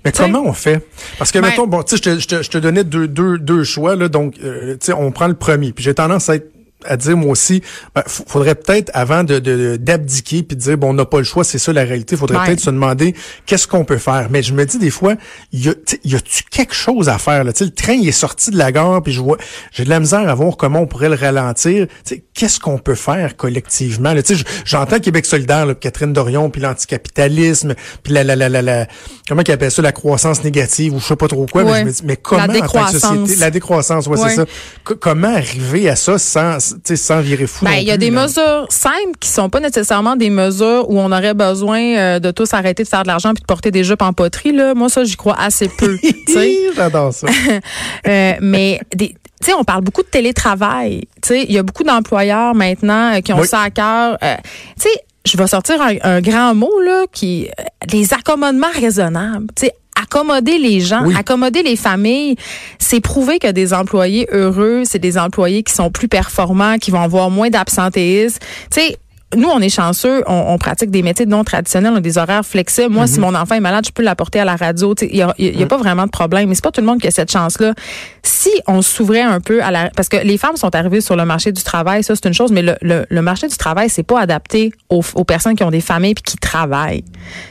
Mais 0.03 0.11
comment 0.11 0.41
on 0.43 0.53
fait? 0.53 0.85
Parce 1.17 1.31
que, 1.31 1.39
mettons, 1.39 1.65
bon, 1.65 1.83
tu 1.83 1.95
sais, 1.95 2.03
je 2.19 2.27
te, 2.27 2.41
je, 2.41 2.49
te, 2.49 2.57
donnais 2.57 2.83
deux, 2.83 3.07
deux, 3.07 3.37
deux 3.37 3.63
choix, 3.63 3.95
là, 3.95 4.09
donc, 4.09 4.35
euh, 4.43 4.73
tu 4.73 4.87
sais, 4.87 4.93
on 4.93 5.11
prend 5.11 5.27
le 5.27 5.35
premier. 5.35 5.71
Puis 5.71 5.83
j'ai 5.83 5.93
tendance 5.93 6.29
à 6.29 6.35
être 6.35 6.51
à 6.85 6.95
dire 6.95 7.17
moi 7.17 7.31
aussi, 7.31 7.61
ben, 7.93 8.03
faudrait 8.07 8.55
peut-être 8.55 8.89
avant 8.93 9.23
de 9.23 9.39
d'abdiquer 9.75 10.43
puis 10.43 10.55
de 10.55 10.61
dire 10.61 10.77
bon 10.77 10.91
on 10.91 10.93
n'a 10.93 11.05
pas 11.05 11.17
le 11.17 11.23
choix, 11.23 11.43
c'est 11.43 11.57
ça 11.57 11.73
la 11.73 11.83
réalité. 11.83 12.15
Faudrait 12.15 12.45
peut-être 12.45 12.61
se 12.61 12.69
demander 12.69 13.15
qu'est-ce 13.45 13.67
qu'on 13.67 13.83
peut 13.83 13.97
faire? 13.97 14.27
Mais 14.29 14.41
je 14.41 14.53
me 14.53 14.65
dis 14.65 14.77
des 14.77 14.89
fois, 14.89 15.15
y 15.51 15.67
a 15.67 15.73
y 16.03 16.15
a-tu 16.15 16.43
quelque 16.43 16.73
chose 16.73 17.09
à 17.09 17.17
faire 17.17 17.43
là? 17.43 17.51
Le 17.59 17.69
train 17.69 17.93
il 17.93 18.07
est 18.07 18.13
sorti 18.13 18.51
de 18.51 18.57
la 18.57 18.71
gare 18.71 19.03
puis 19.03 19.11
je 19.11 19.19
vois, 19.19 19.37
j'ai 19.71 19.83
de 19.83 19.89
la 19.89 19.99
misère 19.99 20.27
à 20.29 20.33
voir 20.35 20.55
comment 20.55 20.79
on 20.79 20.87
pourrait 20.87 21.09
le 21.09 21.15
ralentir. 21.15 21.87
Qu'est-ce 22.33 22.59
qu'on 22.59 22.77
peut 22.77 22.95
faire 22.95 23.35
collectivement 23.35 24.13
là, 24.13 24.21
J'entends 24.63 24.99
Québec 24.99 25.25
solidaire, 25.25 25.65
là, 25.65 25.75
Catherine 25.75 26.13
Dorion 26.13 26.49
puis 26.49 26.61
l'anticapitalisme 26.61 27.75
puis 28.03 28.13
la, 28.13 28.23
la 28.23 28.35
la 28.35 28.47
la 28.47 28.61
la 28.61 28.87
comment 29.27 29.43
qu'ils 29.43 29.53
appellent 29.53 29.71
ça 29.71 29.81
la 29.81 29.91
croissance 29.91 30.43
négative 30.43 30.93
ou 30.93 30.99
je 30.99 31.05
sais 31.05 31.15
pas 31.17 31.27
trop 31.27 31.45
quoi. 31.45 31.63
Mais 31.63 31.81
je 31.81 31.85
me 31.85 31.91
dis 31.91 32.01
mais 32.05 32.15
comment 32.15 32.45
la 32.45 32.53
décroissance. 32.53 33.03
en 33.03 33.09
tant 33.09 33.15
que 33.15 33.19
société, 33.21 33.41
la 33.41 33.51
décroissance, 33.51 34.07
ouais, 34.07 34.17
c'est 34.17 34.35
ça. 34.35 34.45
comment 34.83 35.35
arriver 35.35 35.89
à 35.89 35.97
ça 35.97 36.17
sans 36.17 36.68
sans 36.95 37.21
virer 37.21 37.47
fou. 37.47 37.65
Ben, 37.65 37.73
il 37.73 37.87
y 37.87 37.91
a 37.91 37.97
des 37.97 38.11
mesures 38.11 38.67
simples 38.69 39.17
qui 39.19 39.29
sont 39.29 39.49
pas 39.49 39.59
nécessairement 39.59 40.15
des 40.15 40.29
mesures 40.29 40.89
où 40.89 40.99
on 40.99 41.11
aurait 41.11 41.33
besoin 41.33 41.81
euh, 41.81 42.19
de 42.19 42.31
tous 42.31 42.53
arrêter 42.53 42.83
de 42.83 42.87
faire 42.87 43.03
de 43.03 43.07
l'argent 43.07 43.33
puis 43.33 43.41
de 43.41 43.45
porter 43.45 43.71
des 43.71 43.83
jupes 43.83 44.01
en 44.01 44.13
poterie. 44.13 44.51
Là. 44.51 44.73
Moi, 44.73 44.89
ça, 44.89 45.03
j'y 45.03 45.15
crois 45.15 45.39
assez 45.39 45.69
peu. 45.77 45.97
J'adore 46.75 47.13
ça. 47.13 47.27
euh, 48.07 48.33
mais 48.41 48.79
des, 48.95 49.15
tu 49.41 49.47
sais, 49.47 49.53
on 49.53 49.63
parle 49.63 49.83
beaucoup 49.83 50.03
de 50.03 50.07
télétravail. 50.07 51.07
Tu 51.21 51.29
sais, 51.29 51.43
il 51.43 51.51
y 51.51 51.57
a 51.57 51.63
beaucoup 51.63 51.83
d'employeurs 51.83 52.53
maintenant 52.55 53.15
euh, 53.15 53.21
qui 53.21 53.31
ont 53.31 53.43
ça 53.43 53.61
à 53.61 53.69
cœur. 53.69 54.17
Euh, 54.21 54.35
tu 54.77 54.89
sais, 54.89 55.03
je 55.25 55.37
vais 55.37 55.47
sortir 55.47 55.81
un, 55.81 56.21
grand 56.21 56.55
mot 56.55 56.79
là, 56.81 57.05
qui 57.11 57.47
les 57.91 58.13
accommodements 58.13 58.71
raisonnables. 58.73 59.47
Tu 59.55 59.67
sais, 59.67 59.75
accommoder 60.01 60.57
les 60.57 60.79
gens, 60.79 61.03
accommoder 61.15 61.63
les 61.63 61.75
familles, 61.75 62.35
c'est 62.77 62.99
prouver 62.99 63.39
que 63.39 63.51
des 63.51 63.73
employés 63.73 64.27
heureux, 64.31 64.83
c'est 64.85 64.99
des 64.99 65.17
employés 65.17 65.63
qui 65.63 65.73
sont 65.73 65.91
plus 65.91 66.07
performants, 66.07 66.77
qui 66.77 66.91
vont 66.91 67.01
avoir 67.01 67.29
moins 67.29 67.49
d'absentéisme. 67.49 68.39
Tu 68.71 68.81
sais, 68.81 68.97
nous, 69.35 69.47
on 69.47 69.59
est 69.59 69.69
chanceux, 69.69 70.23
on, 70.25 70.45
on 70.47 70.57
pratique 70.57 70.89
des 70.89 71.03
métiers 71.03 71.27
non 71.27 71.43
traditionnels, 71.43 71.93
on 71.93 71.97
a 71.97 72.01
des 72.01 72.17
horaires 72.17 72.43
flexibles. 72.43 72.89
Moi, 72.89 73.05
si 73.05 73.19
mon 73.19 73.35
enfant 73.35 73.53
est 73.53 73.59
malade, 73.59 73.85
je 73.85 73.91
peux 73.91 74.01
l'apporter 74.01 74.39
à 74.39 74.45
la 74.45 74.55
radio. 74.55 74.95
Il 75.01 75.13
n'y 75.13 75.21
a, 75.21 75.35
y 75.37 75.61
a 75.61 75.67
pas 75.67 75.77
vraiment 75.77 76.05
de 76.05 76.09
problème. 76.09 76.49
Mais 76.49 76.55
c'est 76.55 76.63
pas 76.63 76.71
tout 76.71 76.81
le 76.81 76.87
monde 76.87 76.99
qui 76.99 77.07
a 77.07 77.11
cette 77.11 77.31
chance-là. 77.31 77.73
Si 78.23 78.49
on 78.65 78.81
s'ouvrait 78.81 79.21
un 79.21 79.39
peu 79.39 79.61
à 79.61 79.69
la... 79.69 79.91
Parce 79.95 80.09
que 80.09 80.17
les 80.17 80.39
femmes 80.39 80.55
sont 80.55 80.73
arrivées 80.73 81.01
sur 81.01 81.15
le 81.15 81.25
marché 81.25 81.51
du 81.51 81.61
travail, 81.61 82.03
ça, 82.03 82.15
c'est 82.15 82.27
une 82.27 82.33
chose, 82.33 82.51
mais 82.51 82.63
le, 82.63 82.75
le, 82.81 83.05
le 83.07 83.21
marché 83.21 83.47
du 83.47 83.55
travail, 83.55 83.89
c'est 83.89 84.03
pas 84.03 84.19
adapté 84.19 84.73
aux, 84.89 85.03
aux, 85.13 85.23
personnes 85.23 85.55
qui 85.55 85.63
ont 85.63 85.69
des 85.69 85.81
familles 85.81 86.15
puis 86.15 86.23
qui 86.23 86.37
travaillent. 86.37 87.03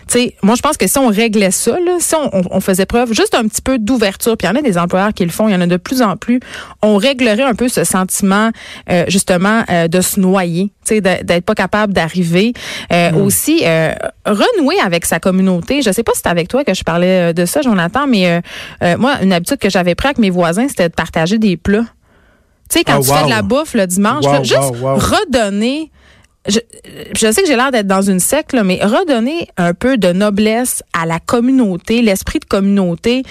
sais, 0.08 0.35
moi, 0.42 0.56
je 0.56 0.62
pense 0.62 0.76
que 0.76 0.88
si 0.88 0.99
on 0.99 1.08
réglait 1.08 1.52
ça, 1.52 1.78
là, 1.78 1.99
si 2.00 2.14
on, 2.16 2.42
on, 2.50 2.61
faisait 2.61 2.87
preuve 2.87 3.12
juste 3.12 3.35
un 3.37 3.47
petit 3.47 3.62
peu 3.62 3.78
d'ouverture, 3.78 4.37
puis 4.37 4.49
il 4.49 4.50
y 4.50 4.52
en 4.52 4.58
a 4.58 4.62
des 4.62 4.78
employeurs 4.78 5.14
qui 5.14 5.25
le 5.25 5.30
font, 5.30 5.47
il 5.47 5.52
y 5.52 5.56
en 5.56 5.61
a 5.61 5.66
de 5.66 5.76
plus 5.76 6.02
en 6.02 6.16
plus, 6.16 6.40
on 6.82 6.97
réglerait 6.97 7.44
un 7.44 7.54
peu 7.54 7.68
ce 7.68 7.85
sentiment, 7.85 8.50
euh, 8.90 9.04
justement, 9.06 9.62
euh, 9.70 9.87
de 9.87 10.00
se 10.00 10.18
noyer, 10.18 10.73
d'être 10.90 11.44
pas 11.44 11.54
capable 11.54 11.68
d'arriver. 11.93 12.53
Euh, 12.93 13.13
mm. 13.13 13.23
Aussi, 13.23 13.63
euh, 13.65 13.95
renouer 14.25 14.79
avec 14.85 15.05
sa 15.05 15.21
communauté. 15.21 15.83
Je 15.83 15.91
sais 15.91 16.03
pas 16.03 16.13
si 16.15 16.21
c'est 16.23 16.29
avec 16.29 16.49
toi 16.49 16.65
que 16.65 16.75
je 16.75 16.83
parlais 16.83 17.33
de 17.33 17.45
ça, 17.45 17.63
Jonathan, 17.63 18.07
mais 18.07 18.43
moi, 18.99 19.17
une 19.23 19.33
habitude 19.33 19.59
que 19.59 19.71
j'avais 19.71 19.95
pris 19.95 20.09
avec 20.09 20.19
mes 20.19 20.31
voisins, 20.31 20.69
c'était 20.69 20.89
de 20.89 20.95
partager 20.95 21.39
des 21.39 21.57
plats. 21.57 21.85
Tu 22.69 22.79
sais, 22.79 22.85
quand 22.85 22.99
ah, 22.99 23.01
tu 23.01 23.11
fais 23.11 23.25
de 23.25 23.31
la 23.31 23.43
bouffe 23.43 23.75
le 23.75 23.87
dimanche, 23.87 24.25
juste 24.43 24.75
redonner 24.75 25.91
je, 26.49 26.59
je, 27.14 27.33
sais 27.33 27.43
que 27.43 27.47
j'ai 27.47 27.57
l'air 27.57 27.71
d'être 27.71 27.87
dans 27.87 28.02
une 28.02 28.21
secte, 28.21 28.55
mais 28.55 28.81
redonner 28.83 29.49
un 29.57 29.75
peu 29.75 29.99
de 29.99 30.12
noblesse 30.12 30.83
à 30.99 31.07
la 31.07 31.21
communauté, 31.21 32.02
l'esprit 32.02 32.38
de 32.38 32.47
communauté. 32.47 33.23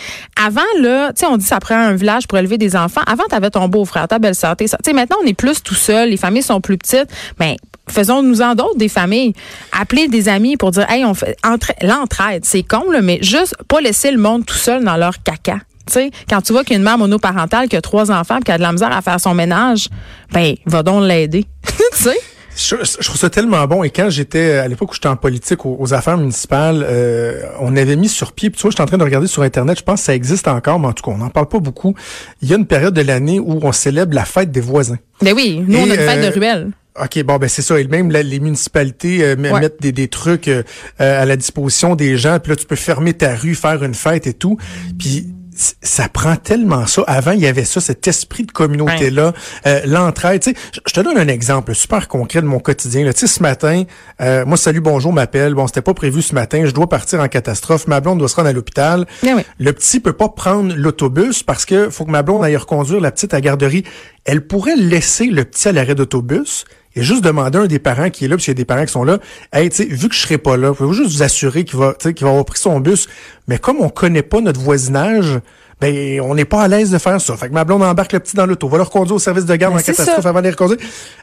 Avant, 0.42 0.62
là, 0.80 1.10
tu 1.10 1.22
sais, 1.22 1.26
on 1.26 1.38
dit 1.38 1.46
ça 1.46 1.60
prend 1.60 1.76
un 1.76 1.96
village 1.96 2.28
pour 2.28 2.38
élever 2.38 2.58
des 2.58 2.76
enfants. 2.76 3.02
Avant, 3.08 3.24
tu 3.30 3.36
avais 3.36 3.50
ton 3.50 3.68
beau-frère, 3.68 4.08
ta 4.08 4.20
belle-sœur. 4.20 4.56
Tu 4.56 4.68
sais, 4.68 4.94
maintenant, 4.94 5.18
on 5.24 5.28
est 5.28 5.34
plus 5.34 5.64
tout 5.64 5.76
seul, 5.76 6.10
les 6.10 6.18
familles 6.18 6.44
sont 6.44 6.62
plus 6.62 6.78
petites. 6.78 7.10
Ben, 7.40 7.56
faisons-nous-en 7.90 8.56
d'autres 8.56 8.78
des 8.78 8.90
familles. 8.90 9.34
Appeler 9.72 10.08
des 10.08 10.30
amis 10.30 10.58
pour 10.58 10.72
dire, 10.72 10.90
hey, 10.90 11.04
on 11.06 11.14
fait 11.14 11.36
l'entraide. 11.82 12.46
C'est 12.46 12.64
con, 12.64 12.92
là, 12.92 13.02
mais 13.02 13.20
juste 13.22 13.56
pas 13.68 13.82
laisser 13.82 14.12
le 14.12 14.20
monde 14.20 14.46
tout 14.46 14.56
seul 14.56 14.84
dans 14.84 14.98
leur 14.98 15.24
caca. 15.24 15.60
sais, 15.90 16.12
quand 16.30 16.42
tu 16.42 16.54
vois 16.54 16.64
qu'il 16.64 16.74
y 16.74 16.76
a 16.76 16.78
une 16.78 16.84
mère 16.84 16.98
monoparentale 16.98 17.68
qui 17.68 17.76
a 17.76 17.82
trois 17.82 18.12
enfants 18.12 18.38
et 18.38 18.44
qui 18.44 18.52
a 18.52 18.58
de 18.58 18.64
la 18.64 18.72
misère 18.72 18.92
à 18.92 19.02
faire 19.02 19.20
son 19.20 19.34
ménage, 19.34 19.88
ben, 20.32 20.56
va 20.66 20.84
donc 20.84 21.04
l'aider. 21.04 21.46
tu 21.66 22.04
sais? 22.04 22.18
Je, 22.58 23.04
trouve 23.04 23.18
ça 23.18 23.30
tellement 23.30 23.66
bon. 23.68 23.84
Et 23.84 23.92
quand 23.92 24.10
j'étais, 24.10 24.54
à 24.54 24.68
l'époque 24.68 24.92
où 24.92 24.96
j'étais 24.96 25.08
en 25.08 25.16
politique 25.16 25.66
aux, 25.66 25.94
affaires 25.94 26.18
municipales, 26.18 26.84
euh, 26.88 27.44
on 27.60 27.76
avait 27.78 27.96
mis 27.96 28.10
sur 28.10 28.34
pied, 28.34 28.50
puis 28.50 28.58
tu 28.58 28.64
vois, 28.64 28.72
j'étais 28.72 28.82
en 28.82 28.88
train 28.88 28.98
de 28.98 29.04
regarder 29.04 29.28
sur 29.28 29.44
Internet, 29.44 29.78
je 29.78 29.84
pense 29.84 30.00
que 30.00 30.06
ça 30.06 30.16
existe 30.16 30.48
encore, 30.48 30.80
mais 30.80 30.88
en 30.88 30.94
tout 30.94 31.04
cas, 31.04 31.12
on 31.12 31.20
n'en 31.20 31.30
parle 31.30 31.48
pas 31.48 31.60
beaucoup. 31.60 31.94
Il 32.42 32.50
y 32.50 32.54
a 32.54 32.58
une 32.58 32.66
période 32.66 32.96
de 32.96 33.02
l'année 33.02 33.40
où 33.40 33.60
on 33.62 33.72
célèbre 33.72 34.16
la 34.16 34.26
fête 34.26 34.52
des 34.52 34.62
voisins. 34.62 34.98
Ben 35.22 35.34
oui, 35.36 35.64
nous, 35.68 35.78
on 35.78 35.90
a 35.90 35.94
une 35.94 36.02
fête 36.02 36.22
de 36.22 36.26
euh, 36.26 36.32
ruelle. 36.32 36.72
OK, 37.00 37.24
bon, 37.24 37.38
ben 37.38 37.48
c'est 37.48 37.62
ça. 37.62 37.80
Et 37.80 37.86
même 37.86 38.10
les 38.10 38.40
municipalités 38.40 39.24
euh, 39.24 39.36
mettent 39.36 39.80
des, 39.80 39.92
des 39.92 40.08
trucs 40.08 40.50
à 40.98 41.26
la 41.26 41.36
disposition 41.36 41.96
des 41.96 42.18
gens. 42.18 42.40
Puis 42.40 42.50
là, 42.50 42.56
tu 42.56 42.66
peux 42.66 42.76
fermer 42.76 43.14
ta 43.14 43.36
rue, 43.36 43.54
faire 43.54 43.84
une 43.84 43.94
fête 43.94 44.26
et 44.26 44.34
tout. 44.34 44.58
Puis 44.98 45.28
ça 45.58 46.08
prend 46.10 46.36
tellement 46.36 46.86
ça. 46.86 47.04
Avant, 47.08 47.32
il 47.32 47.40
y 47.40 47.48
avait 47.48 47.66
ça, 47.66 47.82
cet 47.82 48.08
esprit 48.08 48.44
de 48.44 48.52
communauté-là, 48.52 49.34
euh, 49.66 49.82
l'entraide. 49.86 50.42
Tu 50.42 50.52
sais, 50.52 50.58
je 50.86 50.94
te 50.94 51.00
donne 51.00 51.18
un 51.18 51.28
exemple 51.28 51.74
super 51.74 52.08
concret 52.08 52.42
de 52.42 52.48
mon 52.48 52.60
quotidien. 52.60 53.04
Tu 53.12 53.20
sais, 53.20 53.28
ce 53.28 53.42
matin, 53.42 53.84
euh, 54.22 54.46
moi, 54.46 54.58
salut, 54.58 54.82
bonjour, 54.82 55.12
m'appelle. 55.12 55.56
Bon, 55.56 55.66
c'était 55.68 55.82
pas 55.82 55.94
prévu 55.94 56.22
ce 56.22 56.36
matin. 56.36 56.64
Je 56.66 56.72
dois 56.72 56.88
partir 56.88 57.20
en 57.20 57.28
catastrophe. 57.28 57.88
Ma 57.88 58.02
blonde 58.02 58.20
doit 58.20 58.30
se 58.30 58.36
rendre 58.36 58.50
à 58.50 58.54
l'hôpital. 58.54 59.06
Eh 59.24 59.30
Le 59.60 59.74
petit 59.74 60.00
peut 60.00 60.14
pas 60.14 60.30
prendre 60.30 60.74
l'autobus 60.76 61.44
parce 61.44 61.66
que 61.66 61.90
faut 61.90 62.06
que 62.06 62.12
ma 62.12 62.22
blonde 62.22 62.44
aille 62.44 62.58
reconduire 62.58 63.02
la 63.02 63.12
petite 63.12 63.34
à 63.34 63.38
la 63.38 63.42
garderie. 63.42 63.84
Elle 64.26 64.46
pourrait 64.46 64.76
laisser 64.76 65.26
le 65.26 65.44
petit 65.44 65.70
à 65.70 65.72
l'arrêt 65.72 65.96
d'autobus 65.96 66.66
et 66.98 67.04
juste 67.04 67.24
demander 67.24 67.60
à 67.60 67.62
un 67.62 67.68
des 67.68 67.78
parents 67.78 68.10
qui 68.10 68.26
est 68.26 68.28
là, 68.28 68.36
parce 68.36 68.46
qu'il 68.46 68.52
y 68.52 68.56
a 68.56 68.62
des 68.62 68.66
parents 68.66 68.84
qui 68.84 68.92
sont 68.92 69.04
là, 69.04 69.20
hey, 69.54 69.70
tu 69.70 69.76
sais, 69.78 69.86
vu 69.86 70.10
que 70.10 70.16
je 70.16 70.20
serai 70.20 70.40
pas 70.40 70.58
là, 70.58 70.74
pouvez-vous 70.74 70.94
juste 70.94 71.12
vous 71.12 71.24
assurer 71.24 71.64
qu'il 71.64 71.78
va, 71.78 71.94
qu'il 71.94 72.24
va 72.24 72.30
avoir 72.30 72.44
pris 72.44 72.58
son 72.58 72.80
bus. 72.80 73.08
Mais 73.48 73.60
comme 73.60 73.78
on 73.82 73.90
connaît 73.90 74.24
pas 74.24 74.42
notre 74.42 74.60
voisinage, 74.60 75.40
ben 75.80 76.20
on 76.22 76.34
n'est 76.34 76.46
pas 76.46 76.64
à 76.64 76.68
l'aise 76.68 76.90
de 76.90 76.98
faire 76.98 77.22
ça. 77.22 77.38
Fait 77.38 77.50
que 77.50 77.54
ma 77.54 77.66
blonde 77.66 77.84
embarque 77.84 78.14
le 78.14 78.20
petit 78.20 78.36
dans 78.36 78.48
l'auto, 78.48 78.68
va 78.68 78.78
le 78.78 78.84
reconduire 78.84 79.16
au 79.16 79.20
service 79.20 79.46
de 79.46 79.56
garde 79.56 79.76
en 79.76 79.78
catastrophe 79.78 80.26
avant 80.26 80.40
de 80.40 80.46
les 80.46 80.50
reconduire. 80.50 80.80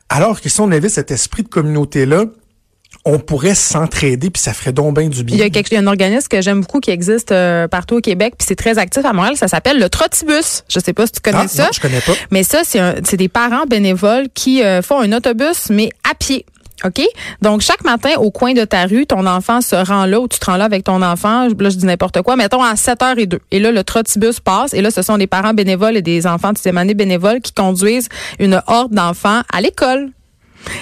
Alors 0.08 0.40
que 0.40 0.48
si 0.48 0.60
on 0.60 0.70
avait 0.70 0.88
cet 0.88 1.10
esprit 1.10 1.42
de 1.42 1.48
communauté-là, 1.48 2.26
on 3.04 3.18
pourrait 3.18 3.54
s'entraider 3.54 4.30
puis 4.30 4.40
ça 4.40 4.54
ferait 4.54 4.72
donc 4.72 4.96
bien 4.98 5.08
du 5.08 5.24
bien. 5.24 5.36
Il 5.36 5.40
y 5.40 5.42
a, 5.42 5.50
quelque, 5.50 5.70
il 5.70 5.74
y 5.74 5.76
a 5.76 5.80
un 5.80 5.86
organisme 5.86 6.28
que 6.28 6.40
j'aime 6.40 6.62
beaucoup 6.62 6.80
qui 6.80 6.90
existe 6.90 7.32
euh, 7.32 7.68
partout 7.68 7.96
au 7.96 8.00
Québec 8.00 8.34
puis 8.38 8.46
c'est 8.48 8.56
très 8.56 8.78
actif 8.78 9.04
à 9.04 9.12
Montréal, 9.12 9.36
ça 9.36 9.48
s'appelle 9.48 9.78
le 9.78 9.88
Trottibus. 9.88 10.64
Je 10.68 10.80
sais 10.80 10.92
pas 10.92 11.06
si 11.06 11.12
tu 11.12 11.20
connais 11.20 11.44
ah, 11.44 11.48
ça. 11.48 11.64
Non, 11.64 11.68
je 11.72 11.80
connais 11.80 12.00
pas. 12.00 12.12
Mais 12.30 12.42
ça 12.42 12.62
c'est 12.64 13.16
des 13.16 13.28
parents 13.28 13.66
bénévoles 13.66 14.28
qui 14.34 14.62
euh, 14.62 14.82
font 14.82 15.00
un 15.00 15.12
autobus 15.12 15.70
mais 15.70 15.90
à 16.08 16.14
pied. 16.14 16.46
OK? 16.84 17.00
Donc, 17.40 17.60
chaque 17.60 17.84
matin, 17.84 18.10
au 18.18 18.30
coin 18.30 18.52
de 18.52 18.64
ta 18.64 18.86
rue, 18.86 19.06
ton 19.06 19.26
enfant 19.26 19.60
se 19.60 19.76
rend 19.76 20.06
là, 20.06 20.20
ou 20.20 20.28
tu 20.28 20.38
te 20.38 20.44
rends 20.46 20.56
là 20.56 20.64
avec 20.64 20.84
ton 20.84 21.02
enfant. 21.02 21.48
Là, 21.48 21.70
je 21.70 21.76
dis 21.76 21.86
n'importe 21.86 22.20
quoi. 22.22 22.36
Mettons 22.36 22.62
à 22.62 22.74
7h02. 22.74 23.38
Et 23.52 23.60
là, 23.60 23.70
le 23.70 23.84
trottibus 23.84 24.40
passe. 24.40 24.74
Et 24.74 24.82
là, 24.82 24.90
ce 24.90 25.00
sont 25.00 25.16
des 25.16 25.26
parents 25.26 25.54
bénévoles 25.54 25.96
et 25.96 26.02
des 26.02 26.26
enfants 26.26 26.52
de 26.52 26.58
sixième 26.58 26.78
année 26.78 26.94
bénévoles 26.94 27.40
qui 27.40 27.52
conduisent 27.52 28.08
une 28.38 28.60
horde 28.66 28.92
d'enfants 28.92 29.42
à 29.52 29.60
l'école. 29.60 30.10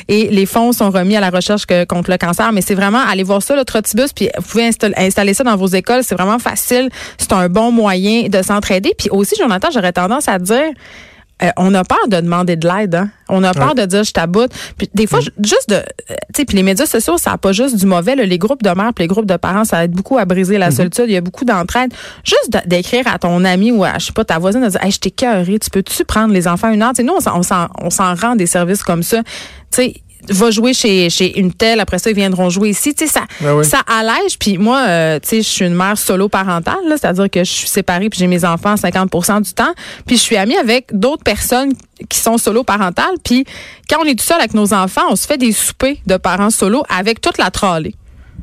Et 0.09 0.29
les 0.29 0.47
fonds 0.47 0.73
sont 0.73 0.91
remis 0.91 1.17
à 1.17 1.21
la 1.21 1.31
recherche 1.31 1.67
contre 1.89 2.11
le 2.11 2.19
cancer. 2.19 2.53
Mais 2.53 2.61
c'est 2.61 2.75
vraiment, 2.75 3.01
allez 3.01 3.23
voir 3.23 3.43
ça, 3.43 3.57
le 3.57 3.65
Trottibus, 3.65 4.12
puis 4.12 4.29
vous 4.37 4.49
pouvez 4.49 4.71
installer, 4.97 5.35
ça 5.35 5.45
dans 5.45 5.57
vos 5.57 5.69
écoles. 5.69 6.03
C'est 6.03 6.15
vraiment 6.15 6.39
facile. 6.39 6.89
C'est 7.19 7.33
un 7.33 7.49
bon 7.49 7.73
moyen 7.73 8.29
de 8.29 8.43
s'entraider. 8.43 8.93
Puis 8.97 9.09
aussi, 9.11 9.35
Jonathan, 9.39 9.69
j'aurais 9.73 9.93
tendance 9.93 10.29
à 10.29 10.39
dire, 10.39 10.71
euh, 11.42 11.50
on 11.56 11.75
a 11.75 11.84
peur 11.84 12.08
de 12.08 12.16
demander 12.16 12.56
de 12.56 12.68
l'aide. 12.68 12.94
Hein? 12.94 13.11
On 13.28 13.42
a 13.42 13.52
peur 13.52 13.75
de 13.75 13.84
dire 13.84 14.04
je 14.04 14.12
t'aboute. 14.12 14.52
Puis 14.76 14.88
des 14.94 15.06
fois, 15.06 15.20
mm. 15.20 15.44
juste 15.44 15.68
de, 15.68 15.82
tu 16.08 16.14
sais, 16.37 16.44
puis 16.44 16.56
les 16.56 16.62
médias 16.62 16.87
sociaux, 16.87 17.18
ça 17.18 17.30
n'a 17.30 17.38
pas 17.38 17.52
juste 17.52 17.76
du 17.76 17.87
mauvais. 17.87 18.14
les 18.14 18.38
groupes 18.38 18.62
de 18.62 18.70
mères, 18.70 18.92
puis 18.94 19.04
les 19.04 19.08
groupes 19.08 19.26
de 19.26 19.37
parents, 19.37 19.64
ça 19.64 19.84
aide 19.84 19.92
beaucoup 19.92 20.18
à 20.18 20.25
briser 20.25 20.58
la 20.58 20.68
mm-hmm. 20.68 20.76
solitude. 20.76 21.04
Il 21.08 21.14
y 21.14 21.16
a 21.16 21.20
beaucoup 21.20 21.44
d'entraide. 21.44 21.92
Juste 22.25 22.50
d'écrire 22.66 23.06
à 23.06 23.18
ton 23.18 23.44
ami 23.44 23.72
ou 23.72 23.84
à, 23.84 23.99
je 23.99 24.06
sais 24.06 24.12
pas, 24.12 24.25
ta 24.25 24.38
voisine, 24.38 24.62
de 24.62 24.68
dire, 24.68 24.84
hey, 24.84 24.90
je 24.90 25.00
t'ai 25.00 25.11
cœuré, 25.11 25.58
tu 25.58 25.70
peux-tu 25.70 26.04
prendre 26.04 26.32
les 26.32 26.46
enfants 26.49 26.70
une 26.70 26.82
heure? 26.82 26.92
sais, 26.94 27.02
nous, 27.02 27.14
on 27.14 27.90
s'en 27.90 28.14
rend 28.14 28.37
des 28.37 28.46
services 28.46 28.82
comme 28.82 29.02
ça. 29.02 29.22
Tu 29.22 29.28
sais, 29.70 29.94
va 30.29 30.50
jouer 30.50 30.73
chez, 30.73 31.11
chez 31.11 31.38
une 31.38 31.52
telle, 31.52 31.81
après 31.81 31.99
ça, 31.99 32.11
ils 32.11 32.17
viendront 32.17 32.50
jouer 32.50 32.71
ici. 32.71 32.95
Tu 32.95 33.07
sais, 33.07 33.12
ça, 33.12 33.23
ben 33.41 33.62
ça 33.62 33.81
allège. 33.87 34.38
Puis 34.38 34.59
moi, 34.59 34.85
euh, 34.87 35.19
tu 35.21 35.29
sais, 35.29 35.37
je 35.43 35.49
suis 35.49 35.64
une 35.64 35.75
mère 35.75 35.99
solo 35.99 36.29
parentale, 36.29 36.76
c'est-à-dire 36.91 37.29
que 37.31 37.45
je 37.45 37.50
suis 37.50 37.69
séparée 37.69 38.09
puis 38.09 38.19
j'ai 38.19 38.26
mes 38.26 38.45
enfants 38.45 38.75
50% 38.75 39.43
du 39.43 39.52
temps. 39.52 39.73
Puis 40.07 40.17
je 40.17 40.23
suis 40.23 40.37
amie 40.37 40.57
avec 40.57 40.87
d'autres 40.93 41.25
personnes 41.25 41.73
qui 42.09 42.19
sont 42.19 42.38
solo 42.38 42.64
parentales. 42.64 43.17
Puis 43.25 43.45
quand 43.88 43.99
on 44.02 44.05
est 44.05 44.19
tout 44.19 44.25
seul 44.25 44.38
avec 44.38 44.55
nos 44.55 44.73
enfants, 44.73 45.02
on 45.11 45.17
se 45.17 45.26
fait 45.26 45.38
des 45.38 45.52
soupers 45.52 45.97
de 46.07 46.17
parents 46.17 46.50
solo 46.50 46.85
avec 46.88 47.21
toute 47.21 47.38
la 47.38 47.50
trolley. 47.50 47.95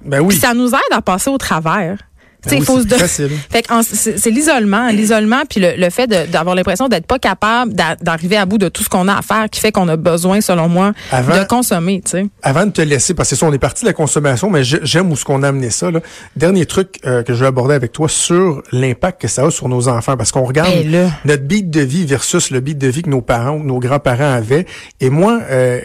Ben 0.03 0.19
oui. 0.21 0.29
Puis 0.29 0.38
ça 0.38 0.53
nous 0.53 0.69
aide 0.69 0.91
à 0.91 1.01
passer 1.01 1.29
au 1.29 1.38
travers. 1.38 1.98
Ben 2.46 2.63
c'est 3.84 4.29
l'isolement, 4.29 4.88
l'isolement 4.89 5.41
puis 5.50 5.62
le, 5.62 5.89
fait 5.89 6.08
d'avoir 6.08 6.55
l'impression 6.55 6.88
d'être 6.88 7.05
pas 7.05 7.19
capable 7.19 7.74
d'arriver 7.74 8.38
à 8.38 8.46
bout 8.46 8.58
de 8.58 8.69
tout 8.69 8.84
ce 8.84 8.89
qu'on 8.89 9.08
a 9.08 9.17
à 9.17 9.22
faire 9.22 9.50
qui 9.50 9.60
fait 9.60 9.72
qu'on 9.72 9.88
a 9.89 9.98
besoin 9.98 10.39
selon 10.41 10.69
moi 10.69 10.93
de 11.12 11.48
consommer, 11.48 12.01
tu 12.03 12.12
sais. 12.12 12.25
Avant 12.41 12.65
de 12.65 12.72
te 12.72 12.81
laisser 12.81 13.13
parce 13.13 13.29
que 13.29 13.36
ça 13.36 13.46
on 13.46 13.53
est 13.53 13.60
parti 13.60 13.84
de 13.84 13.89
la 13.89 13.93
consommation 13.93 14.50
mais 14.50 14.63
j'aime 14.63 15.12
où 15.12 15.15
ce 15.15 15.25
qu'on 15.25 15.43
a 15.43 15.50
amené 15.50 15.69
ça 15.69 15.91
là. 15.91 16.00
Dernier 16.36 16.65
truc 16.65 17.00
euh, 17.05 17.24
que 17.24 17.34
je 17.34 17.41
vais 17.41 17.48
aborder 17.48 17.75
avec 17.75 17.91
toi 17.91 18.08
sur 18.08 18.63
l'impact 18.72 19.22
que 19.22 19.27
ça 19.27 19.46
a 19.46 19.51
sur 19.51 19.67
nos 19.67 19.88
enfants 19.88 20.15
parce 20.15 20.31
qu'on 20.31 20.46
regarde 20.46 20.69
ben 20.69 21.12
notre 21.25 21.43
beat 21.43 21.69
de 21.69 21.81
vie 21.81 22.05
versus 22.05 22.51
le 22.51 22.60
beat 22.60 22.77
de 22.77 22.88
vie 22.88 23.01
que 23.01 23.10
nos 23.10 23.22
parents 23.22 23.58
ou 23.58 23.63
nos 23.63 23.79
grands-parents 23.79 24.31
avaient 24.31 24.65
et 25.01 25.10
moi 25.10 25.39
euh, 25.50 25.81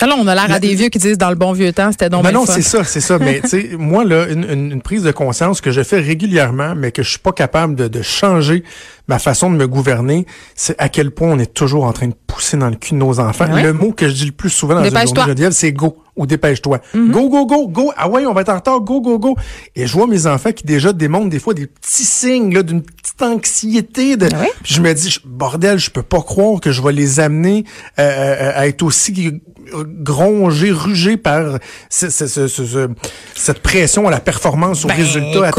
alors, 0.00 0.18
on 0.20 0.26
a 0.28 0.34
l'air 0.34 0.52
à 0.52 0.60
des 0.60 0.74
vieux 0.74 0.88
qui 0.88 0.98
disent 0.98 1.18
dans 1.18 1.30
le 1.30 1.34
bon 1.34 1.52
vieux 1.52 1.72
temps, 1.72 1.90
c'était 1.90 2.08
donc 2.08 2.22
ben 2.22 2.30
non, 2.30 2.46
c'est 2.46 2.62
ça, 2.62 2.84
c'est 2.84 3.00
ça. 3.00 3.18
mais 3.18 3.40
tu 3.42 3.48
sais, 3.48 3.70
moi 3.76 4.04
là, 4.04 4.28
une, 4.28 4.44
une, 4.44 4.82
prise 4.82 5.02
de 5.02 5.10
conscience 5.10 5.60
que 5.60 5.72
je 5.72 5.82
fais 5.82 5.98
régulièrement, 5.98 6.74
mais 6.76 6.92
que 6.92 7.02
je 7.02 7.10
suis 7.10 7.18
pas 7.18 7.32
capable 7.32 7.74
de, 7.74 7.88
de 7.88 8.02
changer 8.02 8.62
ma 9.08 9.18
façon 9.18 9.50
de 9.50 9.56
me 9.56 9.66
gouverner, 9.66 10.26
c'est 10.54 10.76
à 10.78 10.88
quel 10.88 11.10
point 11.10 11.28
on 11.28 11.38
est 11.38 11.52
toujours 11.52 11.84
en 11.84 11.92
train 11.92 12.08
de 12.08 12.14
pousser 12.26 12.56
dans 12.56 12.68
le 12.68 12.76
cul 12.76 12.92
de 12.94 12.98
nos 12.98 13.18
enfants. 13.20 13.46
Ben 13.48 13.62
le 13.62 13.72
mot 13.72 13.92
que 13.92 14.08
je 14.08 14.14
dis 14.14 14.26
le 14.26 14.32
plus 14.32 14.50
souvent 14.50 14.74
dans 14.74 14.84
une 14.84 15.14
journée 15.14 15.48
c'est 15.50 15.72
go 15.72 15.96
ou 16.18 16.26
dépêche-toi. 16.26 16.80
Mhm. 16.94 17.12
Go, 17.12 17.28
go, 17.30 17.46
go, 17.46 17.68
go. 17.68 17.92
Ah 17.96 18.08
ouais, 18.08 18.26
on 18.26 18.34
va 18.34 18.42
être 18.42 18.48
en 18.50 18.56
retard. 18.56 18.80
Go, 18.80 19.00
go, 19.00 19.18
go. 19.18 19.36
Et 19.76 19.86
je 19.86 19.92
vois 19.92 20.06
mes 20.06 20.26
enfants 20.26 20.52
qui 20.52 20.64
déjà 20.64 20.92
démontrent 20.92 21.30
des 21.30 21.38
fois 21.38 21.54
des 21.54 21.68
petits 21.68 22.04
signes 22.04 22.60
d'une 22.62 22.82
petite 22.82 23.22
anxiété. 23.22 24.16
De... 24.16 24.28
Ben 24.28 24.46
je 24.64 24.80
me 24.80 24.92
dis, 24.92 25.16
bordel, 25.24 25.78
je 25.78 25.90
peux 25.90 26.02
pas 26.02 26.20
croire 26.20 26.60
que 26.60 26.72
je 26.72 26.82
vais 26.82 26.92
les 26.92 27.20
amener 27.20 27.64
euh, 27.98 28.02
euh, 28.02 28.52
à 28.54 28.66
être 28.66 28.82
aussi 28.82 29.40
grongés, 29.74 30.72
rugés 30.72 31.16
par 31.16 31.58
cette 31.88 33.60
pression 33.60 34.08
à 34.08 34.10
la 34.10 34.20
performance, 34.20 34.84
au 34.84 34.88
ben, 34.88 34.94
résultat. 34.94 35.50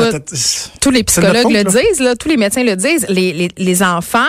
tous 0.81 0.91
les 0.91 1.03
psychologues 1.03 1.51
le 1.51 1.63
disent, 1.63 1.99
là, 1.99 2.15
tous 2.15 2.27
les 2.27 2.37
médecins 2.37 2.63
le 2.63 2.75
disent. 2.75 3.05
Les, 3.07 3.38
les, 3.39 3.49
les, 3.57 3.83
enfants, 3.83 4.19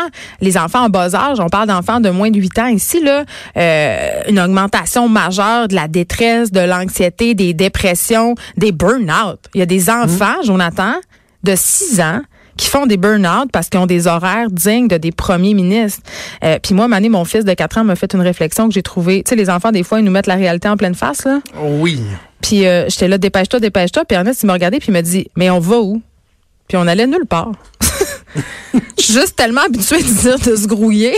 les 0.40 0.56
enfants 0.56 0.84
en 0.84 0.88
bas 0.88 1.14
âge, 1.14 1.38
on 1.40 1.48
parle 1.48 1.68
d'enfants 1.68 2.00
de 2.00 2.10
moins 2.10 2.30
de 2.30 2.38
8 2.38 2.58
ans 2.58 2.66
ici, 2.68 3.02
là, 3.02 3.24
euh, 3.56 4.08
une 4.28 4.40
augmentation 4.40 5.08
majeure 5.08 5.68
de 5.68 5.74
la 5.74 5.88
détresse, 5.88 6.52
de 6.52 6.60
l'anxiété, 6.60 7.34
des 7.34 7.52
dépressions, 7.52 8.34
des 8.56 8.72
burn-out. 8.72 9.38
Il 9.54 9.58
y 9.58 9.62
a 9.62 9.66
des 9.66 9.90
enfants, 9.90 10.40
mmh. 10.42 10.46
Jonathan, 10.46 10.94
de 11.42 11.54
6 11.56 12.00
ans 12.00 12.20
qui 12.56 12.68
font 12.68 12.84
des 12.84 12.98
burn-out 12.98 13.50
parce 13.50 13.70
qu'ils 13.70 13.80
ont 13.80 13.86
des 13.86 14.06
horaires 14.06 14.50
dignes 14.50 14.86
de 14.86 14.98
des 14.98 15.12
premiers 15.12 15.54
ministres. 15.54 16.02
Euh, 16.44 16.58
puis 16.62 16.74
moi, 16.74 16.88
Mané, 16.88 17.08
mon 17.08 17.24
fils 17.24 17.44
de 17.44 17.54
4 17.54 17.78
ans 17.78 17.84
m'a 17.84 17.96
fait 17.96 18.12
une 18.12 18.20
réflexion 18.20 18.68
que 18.68 18.74
j'ai 18.74 18.82
trouvée. 18.82 19.22
Tu 19.22 19.30
sais, 19.30 19.36
les 19.36 19.48
enfants, 19.48 19.72
des 19.72 19.82
fois, 19.82 19.98
ils 19.98 20.04
nous 20.04 20.10
mettent 20.10 20.26
la 20.26 20.34
réalité 20.34 20.68
en 20.68 20.76
pleine 20.76 20.94
face, 20.94 21.24
là. 21.24 21.40
Oui. 21.58 22.02
Puis 22.42 22.66
euh, 22.66 22.86
j'étais 22.88 23.08
là, 23.08 23.16
dépêche-toi, 23.16 23.60
dépêche-toi. 23.60 24.04
Puis 24.04 24.14
Ernest, 24.14 24.42
il 24.42 24.46
m'a 24.46 24.52
regardé 24.52 24.78
puis 24.78 24.88
il 24.88 24.92
m'a 24.92 25.02
dit, 25.02 25.28
mais 25.36 25.48
on 25.48 25.58
va 25.58 25.78
où? 25.78 26.02
Puis 26.68 26.76
on 26.76 26.86
allait 26.86 27.06
nulle 27.06 27.26
part. 27.26 27.52
Je 28.98 29.02
suis 29.04 29.12
juste 29.14 29.36
tellement 29.36 29.62
habituée 29.62 30.02
de 30.02 30.08
dire 30.20 30.38
de 30.38 30.56
se 30.56 30.66
grouiller. 30.66 31.14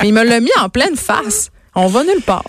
Mais 0.00 0.08
il 0.08 0.14
me 0.14 0.22
l'a 0.24 0.40
mis 0.40 0.50
en 0.60 0.68
pleine 0.68 0.96
face. 0.96 1.50
On 1.74 1.86
va 1.86 2.04
nulle 2.04 2.20
part. 2.20 2.44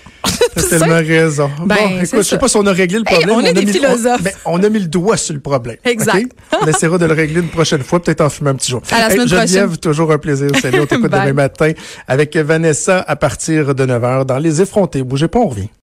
T'as 0.54 0.62
tellement 0.64 0.96
raison. 0.96 1.50
Ben, 1.64 1.76
bon, 1.76 1.96
écoute, 2.02 2.18
je 2.18 2.22
sais 2.22 2.36
pas 2.38 2.46
si 2.46 2.58
on 2.58 2.66
a 2.66 2.72
réglé 2.72 2.98
le 2.98 3.04
Hey, 3.08 3.20
problème. 3.20 3.36
on 3.36 3.40
est 3.40 3.48
a 3.48 3.52
des 3.54 3.64
mis, 3.64 3.72
philosophes. 3.72 4.20
On, 4.20 4.22
ben, 4.22 4.32
on 4.44 4.62
a 4.62 4.68
mis 4.68 4.80
le 4.80 4.86
doigt 4.86 5.16
sur 5.16 5.32
le 5.32 5.40
problème. 5.40 5.76
Exact. 5.84 6.30
On 6.60 6.66
essaiera 6.66 6.98
de 6.98 7.06
le 7.06 7.14
régler 7.14 7.40
une 7.40 7.48
prochaine 7.48 7.82
fois, 7.82 8.02
peut-être 8.02 8.20
en 8.20 8.28
fumer 8.28 8.50
un 8.50 8.54
petit 8.54 8.70
jour. 8.70 8.82
À 8.90 9.00
la 9.00 9.10
semaine 9.10 9.26
Geneviève, 9.26 9.64
prochaine. 9.64 9.78
toujours 9.80 10.12
un 10.12 10.18
plaisir. 10.18 10.50
Salut, 10.60 10.80
on 10.80 10.86
t'écoute 10.86 11.04
demain 11.10 11.32
matin 11.32 11.72
avec 12.06 12.36
Vanessa 12.36 13.00
à 13.00 13.16
partir 13.16 13.74
de 13.74 13.86
9h 13.86 14.26
dans 14.26 14.38
Les 14.38 14.60
Effrontés. 14.60 15.02
Bougez 15.02 15.28
pas, 15.28 15.38
on 15.38 15.48
revient. 15.48 15.68